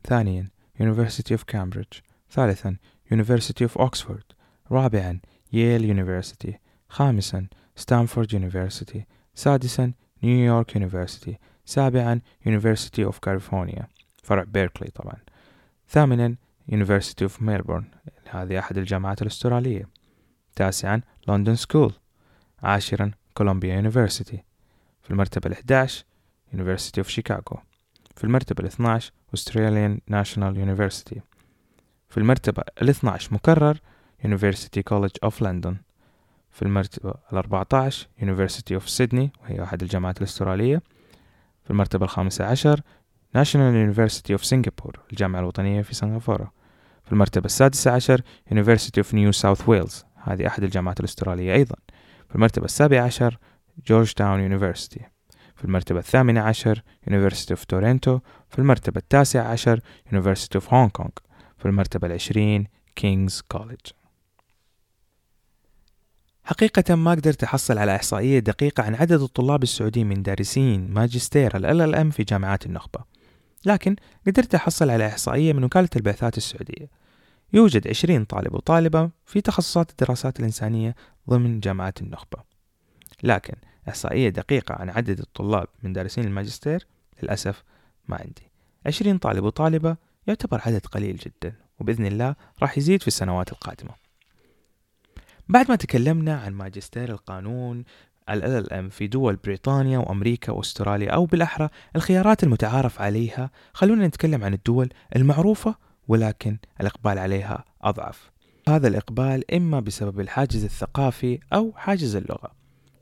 ثانيا 0.06 0.50
University 0.82 1.36
of 1.36 1.40
Cambridge 1.54 2.00
ثالثا 2.30 2.76
University 3.14 3.68
of 3.68 3.82
Oxford 3.82 4.34
رابعا 4.72 5.20
Yale 5.52 5.84
University. 5.84 6.58
خامسا 6.88 7.46
Stanford 7.76 8.32
University. 8.32 9.06
سادسا 9.34 9.92
New 10.22 10.45
York 10.45 10.76
University. 10.76 11.38
سابعا 11.64 12.20
University 12.48 13.10
of 13.10 13.14
California 13.14 13.84
فرع 14.22 14.42
بيركلي 14.42 14.90
طبعا. 14.90 15.16
ثامنا 15.88 16.36
University 16.72 17.28
of 17.28 17.42
Melbourne 17.42 18.10
هذه 18.30 18.58
أحد 18.58 18.78
الجامعات 18.78 19.22
الأسترالية. 19.22 19.88
تاسعا 20.56 21.00
London 21.28 21.54
School. 21.54 21.92
عاشرا 22.64 23.10
كولومبيا 23.34 23.74
يونيفرسيتي 23.74 24.44
في 25.02 25.10
المرتبة 25.10 25.46
الأحداش 25.46 26.04
University 26.54 27.04
of 27.04 27.08
Chicago 27.08 27.58
في 28.16 28.24
المرتبة 28.24 28.60
الاثناش 28.60 29.12
Australian 29.36 29.98
National 30.10 30.54
University 30.56 31.18
في 32.08 32.18
المرتبة 32.18 32.62
الاثناش 32.82 33.32
مكرر 33.32 33.78
University 34.24 34.82
College 34.92 35.28
of 35.28 35.34
London 35.40 35.74
في 36.50 36.62
المرتبة 36.62 37.14
الأربعتاش 37.32 38.08
University 38.20 38.80
of 38.80 38.82
Sydney 38.82 39.28
وهي 39.42 39.62
أحد 39.62 39.82
الجامعات 39.82 40.18
الأسترالية 40.18 40.82
في 41.64 41.70
المرتبة 41.70 42.04
الخامسة 42.04 42.44
عشر 42.44 42.80
National 43.36 43.94
University 43.94 44.38
of 44.38 44.42
Singapore 44.50 44.98
الجامعة 45.12 45.40
الوطنية 45.40 45.82
في 45.82 45.94
سنغافورة 45.94 46.52
في 47.04 47.12
المرتبة 47.12 47.46
السادسة 47.46 47.90
عشر 47.90 48.20
University 48.50 49.02
of 49.02 49.06
New 49.06 49.40
South 49.42 49.66
Wales 49.66 50.04
هذه 50.16 50.46
أحد 50.46 50.62
الجامعات 50.62 51.00
الأسترالية 51.00 51.54
أيضا. 51.54 51.76
في 52.34 52.38
المرتبة 52.38 52.64
السابعة 52.64 53.04
عشر 53.04 53.38
Georgetown 53.90 54.50
University 54.50 55.02
في 55.56 55.64
المرتبة 55.64 55.98
الثامنة 55.98 56.40
عشر 56.40 56.82
University 57.10 57.56
of 57.56 57.60
Toronto 57.60 58.20
في 58.48 58.58
المرتبة 58.58 58.98
التاسعة 58.98 59.42
عشر 59.42 59.80
University 60.12 60.60
of 60.60 60.64
Hong 60.64 61.02
Kong 61.02 61.10
في 61.58 61.66
المرتبة 61.66 62.06
العشرين 62.06 62.66
King's 63.00 63.40
College. 63.56 63.92
حقيقة 66.44 66.94
ما 66.94 67.10
قدرت 67.10 67.44
أحصل 67.44 67.78
على 67.78 67.96
إحصائية 67.96 68.38
دقيقة 68.38 68.82
عن 68.82 68.94
عدد 68.94 69.20
الطلاب 69.20 69.62
السعوديين 69.62 70.06
من 70.06 70.22
دارسين 70.22 70.90
ماجستير 70.90 71.56
ال 71.56 71.94
LLM 71.94 72.14
في 72.14 72.24
جامعات 72.24 72.66
النخبة 72.66 73.00
لكن 73.66 73.96
قدرت 74.26 74.54
أحصل 74.54 74.90
على 74.90 75.06
إحصائية 75.06 75.52
من 75.52 75.64
وكالة 75.64 75.88
البعثات 75.96 76.36
السعودية. 76.36 76.90
يوجد 77.52 77.88
20 77.88 78.24
طالب 78.24 78.54
وطالبة 78.54 79.10
في 79.24 79.40
تخصصات 79.40 79.90
الدراسات 79.90 80.40
الإنسانية 80.40 80.94
ضمن 81.30 81.60
جامعات 81.60 82.00
النخبة. 82.00 82.38
لكن 83.22 83.54
إحصائية 83.88 84.28
دقيقة 84.28 84.74
عن 84.74 84.90
عدد 84.90 85.20
الطلاب 85.20 85.66
من 85.82 85.92
دارسين 85.92 86.24
الماجستير 86.24 86.86
للأسف 87.22 87.64
ما 88.08 88.16
عندي. 88.16 88.50
20 88.86 89.18
طالب 89.18 89.44
وطالبة 89.44 89.96
يعتبر 90.26 90.60
عدد 90.66 90.86
قليل 90.86 91.16
جدا 91.16 91.54
وبإذن 91.80 92.06
الله 92.06 92.36
راح 92.62 92.78
يزيد 92.78 93.02
في 93.02 93.08
السنوات 93.08 93.52
القادمة. 93.52 93.94
بعد 95.48 95.70
ما 95.70 95.76
تكلمنا 95.76 96.40
عن 96.40 96.52
ماجستير 96.52 97.10
القانون 97.10 97.84
ال 98.30 98.66
LLM 98.66 98.90
في 98.90 99.06
دول 99.06 99.36
بريطانيا 99.36 99.98
وأمريكا 99.98 100.52
وأستراليا 100.52 101.10
أو 101.10 101.26
بالأحرى 101.26 101.68
الخيارات 101.96 102.42
المتعارف 102.42 103.00
عليها 103.00 103.50
خلونا 103.72 104.06
نتكلم 104.06 104.44
عن 104.44 104.54
الدول 104.54 104.88
المعروفة 105.16 105.74
ولكن 106.08 106.58
الإقبال 106.80 107.18
عليها 107.18 107.64
أضعف. 107.82 108.30
هذا 108.68 108.88
الإقبال 108.88 109.54
إما 109.54 109.80
بسبب 109.80 110.20
الحاجز 110.20 110.64
الثقافي 110.64 111.38
أو 111.52 111.72
حاجز 111.76 112.16
اللغة. 112.16 112.50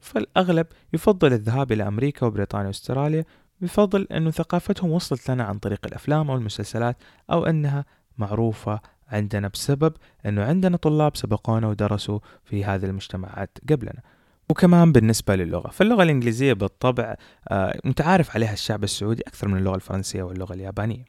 فالأغلب 0.00 0.66
يفضل 0.92 1.32
الذهاب 1.32 1.72
إلى 1.72 1.88
أمريكا 1.88 2.26
وبريطانيا 2.26 2.66
وأستراليا 2.66 3.24
بفضل 3.60 4.06
أنه 4.12 4.30
ثقافتهم 4.30 4.90
وصلت 4.90 5.30
لنا 5.30 5.44
عن 5.44 5.58
طريق 5.58 5.80
الأفلام 5.86 6.30
أو 6.30 6.36
المسلسلات 6.36 6.96
أو 7.30 7.46
أنها 7.46 7.84
معروفة 8.18 8.80
عندنا 9.08 9.48
بسبب 9.48 9.92
أنه 10.26 10.44
عندنا 10.44 10.76
طلاب 10.76 11.16
سبقونا 11.16 11.68
ودرسوا 11.68 12.18
في 12.44 12.64
هذه 12.64 12.84
المجتمعات 12.84 13.58
قبلنا. 13.70 14.02
وكمان 14.48 14.92
بالنسبة 14.92 15.36
للغة 15.36 15.70
فاللغة 15.70 16.02
الإنجليزية 16.02 16.52
بالطبع 16.52 17.16
آه، 17.48 17.80
متعارف 17.84 18.34
عليها 18.36 18.52
الشعب 18.52 18.84
السعودي 18.84 19.22
أكثر 19.26 19.48
من 19.48 19.56
اللغة 19.58 19.74
الفرنسية 19.74 20.22
واللغة 20.22 20.54
اليابانية. 20.54 21.04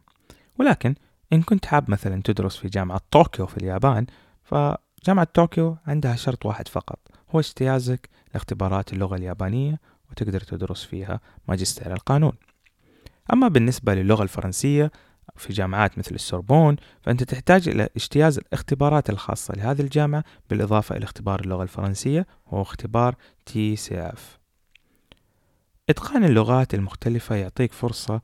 ولكن 0.60 0.96
إن 1.34 1.42
كنت 1.42 1.66
حاب 1.66 1.92
مثلا 1.92 2.22
تدرس 2.22 2.58
في 2.58 2.68
جامعة 2.68 3.02
طوكيو 3.12 3.46
في 3.46 3.58
اليابان 3.58 4.06
فجامعة 4.54 5.28
طوكيو 5.34 5.78
عندها 5.88 6.16
شرط 6.16 6.46
واحد 6.46 6.68
فقط 6.68 7.00
هو 7.30 7.40
اجتيازك 7.40 8.10
لاختبارات 8.34 8.94
اللغة 8.94 9.16
اليابانية 9.16 9.80
وتقدر 10.12 10.42
تدرس 10.42 10.84
فيها 10.84 11.20
ماجستير 11.48 11.94
القانون. 11.94 12.34
أما 13.34 13.48
بالنسبة 13.48 13.94
للغة 13.94 14.24
الفرنسية 14.24 14.92
في 15.36 15.54
جامعات 15.54 15.98
مثل 15.98 16.16
السوربون 16.16 16.76
فأنت 17.02 17.24
تحتاج 17.24 17.70
إلى 17.70 17.90
اجتياز 17.96 18.38
الاختبارات 18.38 19.10
الخاصة 19.10 19.54
لهذه 19.54 19.82
الجامعة 19.82 20.24
بالإضافة 20.50 20.98
إلى 20.98 21.04
اختبار 21.04 21.40
اللغة 21.40 21.64
الفرنسية 21.64 22.28
وهو 22.46 22.62
اختبار 22.62 23.16
TCF 23.46 24.40
إتقان 25.90 26.24
اللغات 26.24 26.74
المختلفة 26.74 27.36
يعطيك 27.36 27.74
فرصة 27.74 28.22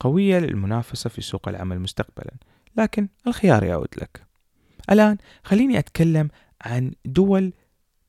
قوية 0.00 0.38
للمنافسة 0.38 1.10
في 1.10 1.20
سوق 1.22 1.48
العمل 1.48 1.80
مستقبلا 1.80 2.32
لكن 2.76 3.08
الخيار 3.26 3.64
يعود 3.64 3.88
لك. 3.96 4.31
الآن 4.90 5.16
خليني 5.44 5.78
أتكلم 5.78 6.28
عن 6.62 6.92
دول 7.04 7.52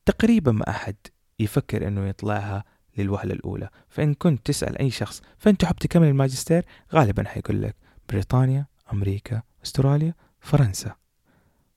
تقريبا 0.06 0.52
ما 0.52 0.70
أحد 0.70 0.96
يفكر 1.38 1.88
أنه 1.88 2.08
يطلعها 2.08 2.64
للوهلة 2.98 3.34
الأولى. 3.34 3.68
فإن 3.88 4.14
كنت 4.14 4.46
تسأل 4.46 4.78
أي 4.78 4.90
شخص 4.90 5.22
فأنت 5.38 5.60
تحب 5.60 5.76
تكمل 5.76 6.08
الماجستير 6.08 6.64
غالبا 6.94 7.28
حيقول 7.28 7.62
لك 7.62 7.76
بريطانيا 8.08 8.66
أمريكا 8.92 9.42
أستراليا 9.64 10.14
فرنسا. 10.40 10.94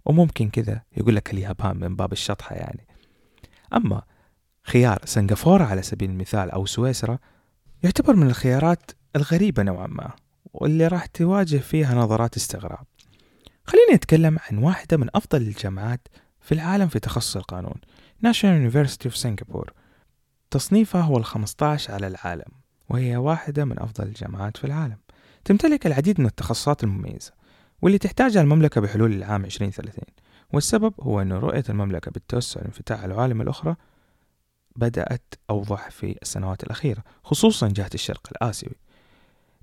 وممكن 0.05 0.49
كذا 0.49 0.81
يقول 0.97 1.15
لك 1.15 1.33
اليابان 1.33 1.77
من 1.77 1.95
باب 1.95 2.12
الشطحة 2.12 2.55
يعني. 2.55 2.88
أما 3.73 4.01
خيار 4.63 4.99
سنغافورة 5.05 5.63
على 5.63 5.81
سبيل 5.81 6.10
المثال 6.10 6.51
أو 6.51 6.65
سويسرا 6.65 7.19
يعتبر 7.83 8.15
من 8.15 8.27
الخيارات 8.27 8.91
الغريبة 9.15 9.63
نوعا 9.63 9.88
ما 9.88 10.12
واللي 10.53 10.88
راح 10.88 11.05
تواجه 11.05 11.57
فيها 11.57 11.95
نظرات 11.95 12.36
استغراب. 12.36 12.86
خليني 13.67 13.93
أتكلم 13.93 14.38
عن 14.49 14.58
واحدة 14.58 14.97
من 14.97 15.10
أفضل 15.15 15.41
الجامعات 15.41 16.08
في 16.41 16.51
العالم 16.51 16.88
في 16.88 16.99
تخصص 16.99 17.38
القانون 17.38 17.75
National 18.25 18.73
University 18.73 19.10
of 19.10 19.15
Singapore. 19.15 19.71
تصنيفها 20.51 21.01
هو 21.01 21.17
الخمسطاش 21.17 21.89
على 21.89 22.08
العالم 22.08 22.51
وهي 22.89 23.17
واحدة 23.17 23.65
من 23.65 23.80
أفضل 23.80 24.03
الجامعات 24.03 24.58
في 24.58 24.63
العالم. 24.63 24.97
تمتلك 25.45 25.88
العديد 25.88 26.19
من 26.21 26.25
التخصصات 26.25 26.84
المميزة 26.84 27.32
واللي 27.82 27.97
تحتاجها 27.97 28.41
المملكة 28.41 28.82
بحلول 28.82 29.13
العام 29.13 29.45
2030 29.45 30.03
والسبب 30.53 30.93
هو 31.01 31.21
أن 31.21 31.34
رؤية 31.34 31.63
المملكة 31.69 32.12
بالتوسع 32.12 32.60
والانفتاح 32.60 32.99
على 32.99 33.13
العوالم 33.13 33.41
الأخرى 33.41 33.75
بدأت 34.75 35.36
أوضح 35.49 35.89
في 35.89 36.17
السنوات 36.21 36.63
الأخيرة 36.63 37.03
خصوصا 37.23 37.67
جهة 37.67 37.89
الشرق 37.93 38.27
الآسيوي. 38.32 38.75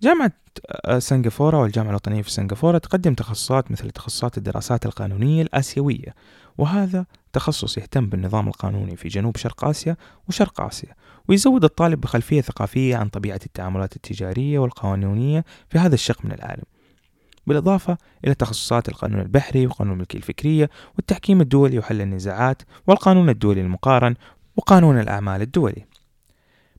جامعة 0.04 0.32
آه، 0.84 0.98
سنغافورة 0.98 1.58
والجامعة 1.58 1.90
الوطنية 1.90 2.22
في 2.22 2.30
سنغافورة 2.30 2.78
تقدم 2.78 3.14
تخصصات 3.14 3.70
مثل 3.70 3.90
تخصصات 3.90 4.38
الدراسات 4.38 4.86
القانونية 4.86 5.42
الآسيوية 5.42 6.14
وهذا 6.58 7.06
تخصص 7.32 7.78
يهتم 7.78 8.06
بالنظام 8.06 8.48
القانوني 8.48 8.96
في 8.96 9.08
جنوب 9.08 9.36
شرق 9.36 9.64
آسيا 9.64 9.96
وشرق 10.28 10.60
آسيا 10.60 10.94
ويزود 11.28 11.64
الطالب 11.64 12.00
بخلفية 12.00 12.40
ثقافية 12.40 12.96
عن 12.96 13.08
طبيعة 13.08 13.40
التعاملات 13.46 13.96
التجارية 13.96 14.58
والقانونية 14.58 15.44
في 15.68 15.78
هذا 15.78 15.94
الشق 15.94 16.24
من 16.24 16.32
العالم. 16.32 16.64
بالإضافة 17.46 17.98
إلى 18.24 18.34
تخصصات 18.34 18.88
القانون 18.88 19.20
البحري 19.20 19.66
وقانون 19.66 19.92
الملكية 19.94 20.18
الفكرية 20.18 20.70
والتحكيم 20.96 21.40
الدولي 21.40 21.78
وحل 21.78 22.00
النزاعات 22.00 22.62
والقانون 22.86 23.28
الدولي 23.28 23.60
المقارن 23.60 24.14
وقانون 24.56 25.00
الأعمال 25.00 25.42
الدولي. 25.42 25.84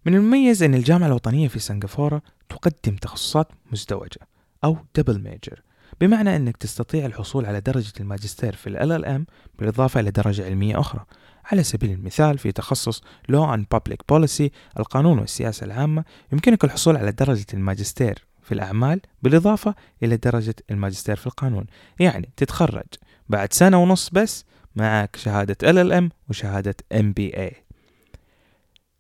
من 0.06 0.16
المميز 0.16 0.64
أن 0.64 0.76
الجامعة 0.76 1.08
الوطنية 1.08 1.48
في 1.48 1.60
سنغافورة 1.60 2.22
تقدم 2.50 2.96
تخصصات 2.96 3.48
مزدوجة 3.72 4.20
أو 4.64 4.78
double 4.96 5.22
major 5.22 5.62
بمعنى 6.02 6.36
أنك 6.36 6.58
تستطيع 6.58 7.06
الحصول 7.06 7.46
على 7.46 7.62
درجة 7.62 7.94
الماجستير 8.00 8.56
في 8.56 8.70
ال 8.70 9.04
LLM 9.06 9.32
بالإضافة 9.60 10.00
إلى 10.00 10.12
درجة 10.12 10.46
علمية 10.46 10.80
أخرى. 10.80 11.06
على 11.52 11.64
سبيل 11.64 11.92
المثال 11.92 12.38
في 12.38 12.52
تخصص 12.52 13.02
Law 13.32 13.56
and 13.56 13.78
Public 13.78 13.98
Policy 14.14 14.50
القانون 14.80 15.20
والسياسة 15.20 15.66
العامة 15.66 16.04
يمكنك 16.34 16.64
الحصول 16.64 16.98
على 16.98 17.12
درجة 17.12 17.46
الماجستير 17.54 18.26
في 18.42 18.54
الأعمال 18.54 19.02
بالإضافة 19.24 19.76
إلى 20.04 20.18
درجة 20.18 20.56
الماجستير 20.72 21.16
في 21.16 21.28
القانون. 21.28 21.66
يعني 22.00 22.30
تتخرج 22.38 22.88
بعد 23.30 23.54
سنة 23.54 23.84
ونص 23.84 24.10
بس 24.10 24.46
معك 24.76 25.16
شهادة 25.16 25.58
LLM 25.72 26.10
وشهادة 26.30 26.76
MBA 26.94 27.65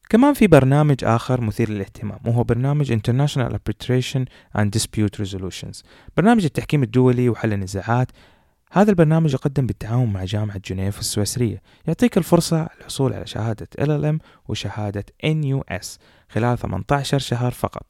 كمان 0.09 0.33
في 0.33 0.47
برنامج 0.47 1.03
آخر 1.03 1.41
مثير 1.41 1.69
للاهتمام 1.69 2.19
وهو 2.25 2.43
برنامج 2.43 2.93
International 2.93 3.53
Arbitration 3.53 4.25
and 4.57 4.69
Dispute 4.77 5.25
Resolutions. 5.25 5.83
برنامج 6.17 6.43
التحكيم 6.43 6.83
الدولي 6.83 7.29
وحل 7.29 7.53
النزاعات. 7.53 8.11
هذا 8.71 8.89
البرنامج 8.89 9.33
يقدم 9.33 9.65
بالتعاون 9.65 10.13
مع 10.13 10.23
جامعة 10.23 10.61
جنيف 10.65 10.99
السويسرية. 10.99 11.61
يعطيك 11.87 12.17
الفرصة 12.17 12.69
الحصول 12.79 13.13
على 13.13 13.27
شهادة 13.27 13.67
LLM 13.81 14.17
وشهادة 14.47 15.05
NUS 15.25 15.85
خلال 16.29 16.57
18 16.57 17.19
شهر 17.19 17.51
فقط. 17.51 17.85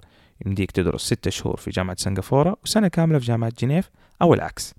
يمديك 0.46 0.72
تدرس 0.72 1.06
6 1.06 1.32
شهور 1.32 1.58
في 1.58 1.72
جامعة 1.72 1.96
سنغافورة 2.00 2.58
وسنة 2.64 2.88
كاملة 2.88 3.20
في 3.20 3.26
جامعة 3.26 3.54
جنيف 3.60 3.90
أو 4.22 4.34
العكس. 4.34 4.74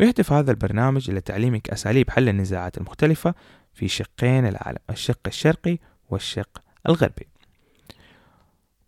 ويهدف 0.00 0.32
هذا 0.32 0.50
البرنامج 0.50 1.10
إلى 1.10 1.20
تعليمك 1.20 1.70
أساليب 1.70 2.10
حل 2.10 2.28
النزاعات 2.28 2.78
المختلفة 2.78 3.34
في 3.72 3.88
شقين 3.88 4.46
العالم 4.46 4.78
الشق 4.90 5.20
الشرقي 5.26 5.78
والشق 6.10 6.62
الغربي. 6.88 7.26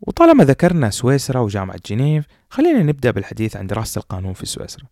وطالما 0.01 0.45
ذكرنا 0.45 0.91
سويسرا 0.91 1.41
وجامعة 1.41 1.79
جنيف 1.87 2.25
خلينا 2.51 2.83
نبدأ 2.83 3.11
بالحديث 3.11 3.57
عن 3.57 3.67
دراسة 3.67 3.99
القانون 3.99 4.33
في 4.33 4.47
سويسرا. 4.47 4.85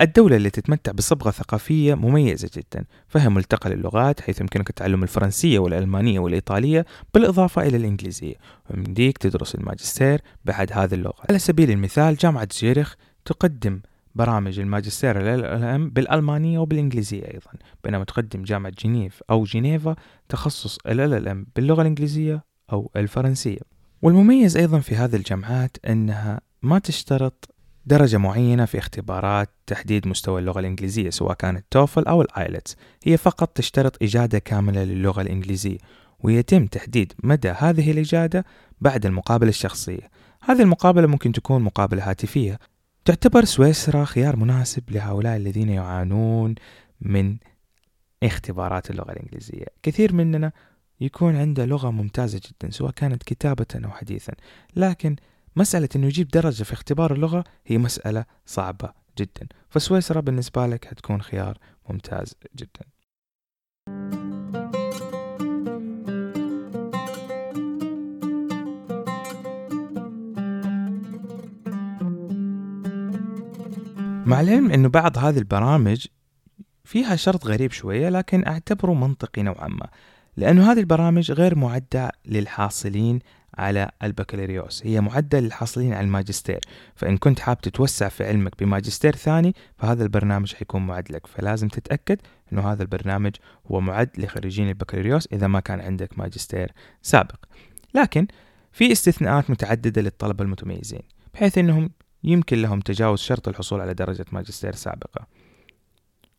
الدولة 0.00 0.36
اللي 0.36 0.50
تتمتع 0.50 0.92
بصبغة 0.92 1.30
ثقافية 1.30 1.94
مميزة 1.94 2.50
جدا 2.54 2.84
فهي 3.08 3.28
ملتقى 3.28 3.70
للغات 3.70 4.20
حيث 4.20 4.40
يمكنك 4.40 4.70
تعلم 4.70 5.02
الفرنسية 5.02 5.58
والألمانية 5.58 6.18
والإيطالية 6.20 6.86
بالإضافة 7.14 7.62
إلى 7.62 7.76
الإنجليزية. 7.76 8.34
ويمديك 8.70 9.18
تدرس 9.18 9.54
الماجستير 9.54 10.20
بأحد 10.44 10.72
هذه 10.72 10.94
اللغات 10.94 11.30
على 11.30 11.38
سبيل 11.38 11.70
المثال 11.70 12.16
جامعة 12.16 12.48
زيريخ 12.52 12.96
تقدم 13.24 13.80
برامج 14.16 14.58
الماجستير 14.58 15.34
ال 15.34 15.90
بالألمانية 15.90 16.58
وبالإنجليزية 16.58 17.22
أيضا 17.22 17.50
بينما 17.84 18.04
تقدم 18.04 18.42
جامعة 18.42 18.72
جنيف 18.84 19.22
أو 19.30 19.44
جنيفا 19.44 19.96
تخصص 20.28 20.78
ال 20.86 21.44
باللغة 21.56 21.82
الإنجليزية 21.82 22.44
أو 22.72 22.90
الفرنسية. 22.96 23.58
والمميز 24.02 24.56
أيضا 24.56 24.80
في 24.80 24.96
هذه 24.96 25.16
الجامعات 25.16 25.76
أنها 25.88 26.40
ما 26.62 26.78
تشترط 26.78 27.54
درجة 27.86 28.16
معينة 28.16 28.64
في 28.64 28.78
اختبارات 28.78 29.50
تحديد 29.66 30.08
مستوى 30.08 30.40
اللغة 30.40 30.60
الإنجليزية 30.60 31.10
سواء 31.10 31.34
كانت 31.34 31.64
توفل 31.70 32.04
أو 32.04 32.22
الآيلتس. 32.22 32.76
هي 33.04 33.16
فقط 33.16 33.48
تشترط 33.48 34.02
إجادة 34.02 34.38
كاملة 34.38 34.84
للغة 34.84 35.22
الإنجليزية 35.22 35.78
ويتم 36.20 36.66
تحديد 36.66 37.12
مدى 37.24 37.48
هذه 37.48 37.90
الإجادة 37.90 38.44
بعد 38.80 39.06
المقابلة 39.06 39.48
الشخصية. 39.48 40.10
هذه 40.42 40.62
المقابلة 40.62 41.06
ممكن 41.06 41.32
تكون 41.32 41.62
مقابلة 41.62 42.10
هاتفية 42.10 42.58
تعتبر 43.06 43.44
سويسرا 43.44 44.04
خيار 44.04 44.36
مناسب 44.36 44.90
لهؤلاء 44.90 45.36
الذين 45.36 45.68
يعانون 45.68 46.54
من 47.00 47.36
اختبارات 48.22 48.90
اللغة 48.90 49.12
الإنجليزية. 49.12 49.66
كثير 49.82 50.12
مننا 50.12 50.52
يكون 51.00 51.36
عنده 51.36 51.64
لغة 51.64 51.90
ممتازة 51.90 52.40
جدا 52.48 52.70
سواء 52.70 52.90
كانت 52.90 53.22
كتابة 53.22 53.66
أو 53.84 53.90
حديثا. 53.90 54.32
لكن 54.76 55.16
مسألة 55.56 55.88
أنه 55.96 56.06
يجيب 56.06 56.28
درجة 56.28 56.62
في 56.62 56.72
اختبار 56.72 57.12
اللغة 57.12 57.44
هي 57.66 57.78
مسألة 57.78 58.24
صعبة 58.46 58.92
جدا. 59.18 59.46
فسويسرا 59.68 60.20
بالنسبة 60.20 60.66
لك 60.66 60.86
هتكون 60.86 61.22
خيار 61.22 61.58
ممتاز 61.90 62.34
جدا. 62.56 62.95
مع 74.26 74.40
العلم 74.40 74.70
أنه 74.70 74.88
بعض 74.88 75.18
هذه 75.18 75.38
البرامج 75.38 76.06
فيها 76.84 77.16
شرط 77.16 77.46
غريب 77.46 77.72
شوية 77.72 78.08
لكن 78.08 78.46
أعتبره 78.46 78.94
منطقي 78.94 79.42
نوعا 79.42 79.68
ما 79.68 79.88
لأنه 80.36 80.72
هذه 80.72 80.80
البرامج 80.80 81.32
غير 81.32 81.58
معدة 81.58 82.12
للحاصلين 82.26 83.18
على 83.58 83.90
البكالوريوس 84.02 84.86
هي 84.86 85.00
معدة 85.00 85.40
للحاصلين 85.40 85.92
على 85.92 86.04
الماجستير. 86.04 86.60
فإن 86.94 87.16
كنت 87.16 87.40
حاب 87.40 87.60
تتوسع 87.60 88.08
في 88.08 88.24
علمك 88.24 88.52
بماجستير 88.58 89.16
ثاني 89.16 89.54
فهذا 89.78 90.02
البرنامج 90.02 90.54
حيكون 90.54 90.86
معد 90.86 91.12
لك. 91.12 91.26
فلازم 91.26 91.68
تتأكد 91.68 92.18
أنه 92.52 92.72
هذا 92.72 92.82
البرنامج 92.82 93.34
هو 93.66 93.80
معد 93.80 94.10
لخريجين 94.18 94.68
البكالوريوس 94.68 95.28
إذا 95.32 95.46
ما 95.46 95.60
كان 95.60 95.80
عندك 95.80 96.18
ماجستير 96.18 96.72
سابق. 97.02 97.44
لكن 97.94 98.26
في 98.72 98.92
استثناءات 98.92 99.50
متعددة 99.50 100.02
للطلبة 100.02 100.44
المتميزين 100.44 101.02
بحيث 101.34 101.58
أنهم 101.58 101.90
يمكن 102.24 102.62
لهم 102.62 102.80
تجاوز 102.80 103.18
شرط 103.18 103.48
الحصول 103.48 103.80
على 103.80 103.94
درجة 103.94 104.24
ماجستير 104.32 104.74
سابقة. 104.74 105.26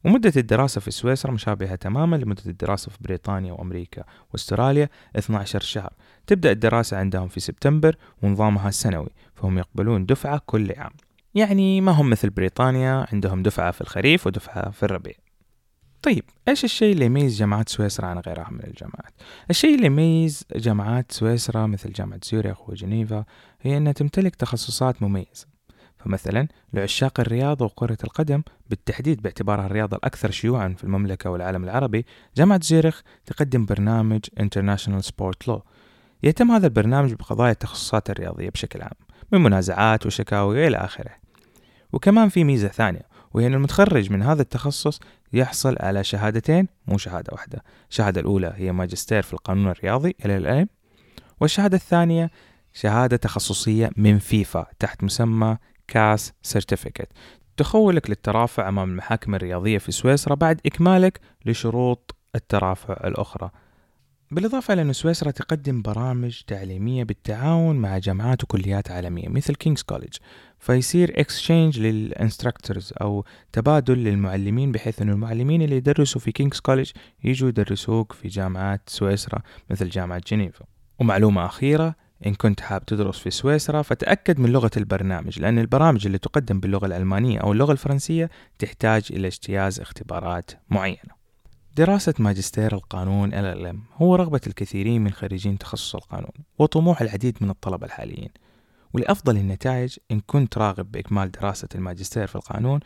ومدة 0.06 0.34
الدراسة 0.38 0.82
في 0.82 0.92
سويسرا 0.92 1.32
مشابهة 1.32 1.76
تماما 1.76 2.16
لمدة 2.16 2.44
الدراسة 2.46 2.92
في 2.92 2.98
بريطانيا 3.02 3.54
وأمريكا 3.54 4.04
واستراليا 4.32 4.90
12 5.16 5.60
شهر. 5.60 5.94
تبدأ 6.28 6.52
الدراسة 6.52 6.98
عندهم 6.98 7.28
في 7.28 7.40
سبتمبر 7.40 7.96
ونظامها 8.24 8.72
سنوي 8.72 9.10
فهم 9.36 9.58
يقبلون 9.58 10.06
دفعة 10.06 10.42
كل 10.46 10.74
عام. 10.78 10.92
يعني 11.36 11.82
ما 11.82 11.92
هم 11.92 12.10
مثل 12.10 12.30
بريطانيا 12.30 13.06
عندهم 13.14 13.44
دفعة 13.44 13.72
في 13.72 13.82
الخريف 13.82 14.28
ودفعة 14.28 14.70
في 14.72 14.84
الربيع. 14.84 15.16
طيب 16.02 16.24
إيش 16.48 16.64
الشيء 16.64 16.94
اللي 16.94 17.06
يميز 17.06 17.38
جامعات 17.38 17.70
سويسرا 17.70 18.06
عن 18.06 18.20
غيرها 18.20 18.50
من 18.52 18.64
الجامعات؟ 18.64 19.14
الشيء 19.50 19.76
اللي 19.76 19.86
يميز 19.86 20.44
جامعات 20.56 21.12
سويسرا 21.12 21.68
مثل 21.68 21.92
جامعة 21.94 22.20
زيوريخ 22.24 22.70
وجنيفا 22.70 23.26
هي 23.62 23.78
إنها 23.78 23.92
تمتلك 23.92 24.36
تخصصات 24.36 25.04
مميزة. 25.04 25.57
فمثلا 26.08 26.48
لعشاق 26.74 27.20
الرياضة 27.20 27.66
وكرة 27.66 27.98
القدم 28.04 28.42
بالتحديد 28.70 29.22
باعتبارها 29.22 29.66
الرياضة 29.66 29.98
الأكثر 29.98 30.32
شيوعا 30.32 30.76
في 30.78 30.84
المملكة 30.84 31.30
والعالم 31.30 31.64
العربي 31.64 32.06
جامعة 32.38 32.60
زيرخ 32.64 33.02
تقدم 33.26 33.66
برنامج 33.66 34.20
International 34.40 35.06
Sport 35.06 35.52
Law. 35.52 35.60
يتم 36.24 36.52
هذا 36.52 36.68
البرنامج 36.68 37.14
بقضايا 37.14 37.52
التخصصات 37.52 38.10
الرياضية 38.10 38.50
بشكل 38.50 38.82
عام 38.82 38.92
من 39.32 39.42
منازعات 39.42 40.06
وشكاوي 40.06 40.68
إلى 40.68 40.78
آخره. 40.78 41.12
وكمان 41.94 42.30
في 42.30 42.44
ميزة 42.44 42.68
ثانية 42.68 43.02
وهي 43.34 43.48
أن 43.48 43.54
المتخرج 43.54 44.12
من 44.12 44.24
هذا 44.24 44.42
التخصص 44.42 45.00
يحصل 45.34 45.76
على 45.80 46.04
شهادتين 46.04 46.68
مو 46.88 46.98
شهادة 46.98 47.30
واحدة. 47.32 47.64
الشهادة 47.90 48.22
الأولى 48.22 48.54
هي 48.56 48.72
ماجستير 48.72 49.22
في 49.22 49.34
القانون 49.34 49.72
الرياضي 49.72 50.16
LLM 50.24 50.68
والشهادة 51.42 51.78
الثانية 51.78 52.32
شهادة 52.74 53.18
تخصصية 53.18 53.92
من 53.98 54.20
فيفا 54.20 54.66
تحت 54.80 55.04
مسمى 55.04 55.58
CAS 55.88 56.34
certificate. 56.42 57.08
تخولك 57.58 58.10
للترافع 58.10 58.70
أمام 58.70 58.90
المحاكم 58.90 59.36
الرياضية 59.36 59.78
في 59.78 59.92
سويسرا 59.92 60.36
بعد 60.36 60.62
إكمالك 60.66 61.20
لشروط 61.46 62.16
الترافع 62.36 62.94
الأخرى. 63.08 63.50
بالإضافة 64.32 64.74
إلى 64.74 64.82
أن 64.82 64.94
سويسرا 64.94 65.32
تقدم 65.32 65.82
برامج 65.82 66.42
تعليمية 66.48 67.04
بالتعاون 67.04 67.76
مع 67.76 67.98
جامعات 67.98 68.44
وكليات 68.44 68.92
عالمية 68.92 69.30
مثل 69.30 69.56
King's 69.56 69.82
College 69.82 70.16
فيصير 70.60 71.20
exchange 71.20 71.80
لل 71.80 71.97
instructors 71.97 72.94
أو 73.02 73.26
تبادل 73.54 73.98
للمعلمين 73.98 74.72
بحيث 74.72 75.02
أن 75.02 75.10
المعلمين 75.10 75.62
اللي 75.62 75.76
يدرسوا 75.76 76.22
في 76.22 76.32
King's 76.32 76.60
College 76.60 76.92
يجوا 77.24 77.50
يدرسوك 77.50 78.14
في 78.14 78.28
جامعات 78.28 78.82
سويسرا 78.88 79.42
مثل 79.70 79.90
جامعة 79.90 80.22
جنيفا. 80.28 80.66
ومعلومة 81.00 81.46
أخيرة 81.46 81.96
إن 82.26 82.34
كنت 82.34 82.60
حاب 82.62 82.86
تدرس 82.86 83.20
في 83.20 83.30
سويسرا 83.30 83.82
فتأكد 83.82 84.40
من 84.40 84.50
لغة 84.50 84.72
البرنامج 84.78 85.40
لأن 85.40 85.60
البرامج 85.60 86.06
اللي 86.06 86.18
تقدم 86.18 86.60
باللغة 86.60 86.86
الألمانية 86.86 87.40
أو 87.40 87.52
اللغة 87.52 87.72
الفرنسية 87.72 88.30
تحتاج 88.60 89.08
إلى 89.12 89.28
اجتياز 89.28 89.80
اختبارات 89.80 90.52
معينة. 90.70 91.18
دراسة 91.76 92.14
ماجستير 92.20 92.74
القانون 92.74 93.32
LLM 93.32 94.02
هو 94.02 94.16
رغبة 94.16 94.42
الكثيرين 94.48 95.04
من 95.04 95.12
خريجين 95.12 95.58
تخصص 95.58 95.96
القانون 95.96 96.32
وطموح 96.60 97.02
العديد 97.02 97.38
من 97.42 97.50
الطلبة 97.50 97.86
الحاليين. 97.86 98.30
ولأفضل 98.94 99.38
النتائج 99.38 99.98
إن 100.12 100.20
كنت 100.20 100.58
راغب 100.58 100.92
بإكمال 100.92 101.32
دراسة 101.32 101.68
الماجستير 101.76 102.28
في 102.28 102.36
القانون 102.36 102.80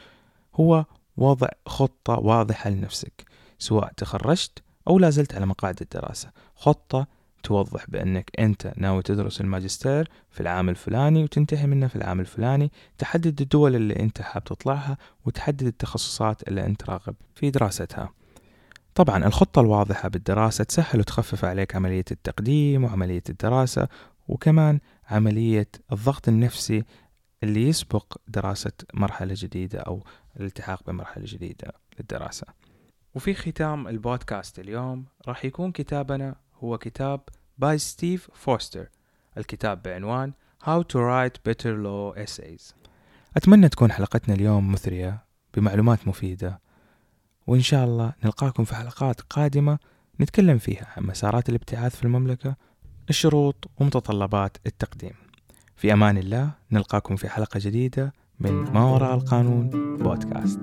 هو 0.56 0.86
وضع 1.18 1.48
خطة 1.66 2.14
واضحة 2.14 2.70
لنفسك 2.70 3.26
سواء 3.60 3.92
تخرجت 3.98 4.64
أو 4.88 5.00
لازلت 5.00 5.36
على 5.36 5.46
مقاعد 5.46 5.82
الدراسة. 5.82 6.32
خطة 6.56 7.08
توضح 7.44 7.86
بأنك 7.90 8.32
أنت 8.40 8.74
ناوي 8.78 9.04
تدرس 9.04 9.42
الماجستير 9.42 10.10
في 10.30 10.42
العام 10.42 10.70
الفلاني 10.70 11.24
وتنتهي 11.24 11.68
منه 11.68 11.88
في 11.88 11.96
العام 11.96 12.20
الفلاني 12.20 12.72
تحدد 12.98 13.42
الدول 13.42 13.76
اللي 13.76 14.00
أنت 14.00 14.22
حاب 14.22 14.44
تطلعها 14.44 14.98
وتحدد 15.26 15.64
التخصصات 15.64 16.48
اللي 16.48 16.66
أنت 16.66 16.90
راغب 16.90 17.16
في 17.36 17.50
دراستها. 17.50 18.10
طبعا 18.96 19.26
الخطة 19.26 19.62
الواضحة 19.62 20.10
بالدراسة 20.10 20.64
تسهل 20.64 21.00
وتخفف 21.00 21.46
عليك 21.46 21.76
عملية 21.76 22.06
التقديم 22.12 22.84
وعملية 22.84 23.24
الدراسة 23.30 23.88
وكمان 24.28 24.80
عملية 25.10 25.68
الضغط 25.92 26.28
النفسي 26.28 26.84
اللي 27.44 27.68
يسبق 27.68 28.18
دراسة 28.28 28.72
مرحلة 28.94 29.34
جديدة 29.38 29.80
أو 29.80 30.04
الالتحاق 30.40 30.84
بمرحلة 30.88 31.24
جديدة 31.28 31.74
للدراسة. 32.00 32.48
وفي 33.16 33.34
ختام 33.34 33.88
البودكاست 33.88 34.60
اليوم 34.60 35.06
راح 35.28 35.46
يكون 35.46 35.72
كتابنا 35.72 36.36
هو 36.64 36.78
كتاب 36.78 37.22
by 37.58 37.78
ستيف 37.78 38.30
فوستر 38.34 38.90
الكتاب 39.38 39.82
بعنوان 39.82 40.34
How 40.64 40.84
to 40.84 40.98
Write 40.98 41.38
Better 41.50 41.74
Law 41.86 42.16
Essays. 42.26 42.74
أتمنى 43.38 43.70
تكون 43.70 43.92
حلقتنا 43.92 44.36
اليوم 44.36 44.72
مثرية 44.72 45.24
بمعلومات 45.54 46.08
مفيدة 46.08 46.62
وإن 47.48 47.62
شاء 47.62 47.86
الله 47.86 48.14
نلقاكم 48.26 48.64
في 48.64 48.76
حلقات 48.76 49.22
قادمة 49.22 49.80
نتكلم 50.20 50.58
فيها 50.58 50.88
عن 50.98 51.04
مسارات 51.04 51.50
الابتعاث 51.50 51.96
في 51.96 52.04
المملكة 52.04 52.56
الشروط 53.10 53.72
ومتطلبات 53.80 54.58
التقديم. 54.66 55.14
في 55.76 55.94
أمان 55.94 56.18
الله 56.18 56.52
نلقاكم 56.72 57.16
في 57.16 57.30
حلقة 57.30 57.60
جديدة 57.64 58.14
من 58.40 58.52
ما 58.52 58.84
وراء 58.84 59.16
القانون 59.16 59.70
بودكاست 59.98 60.60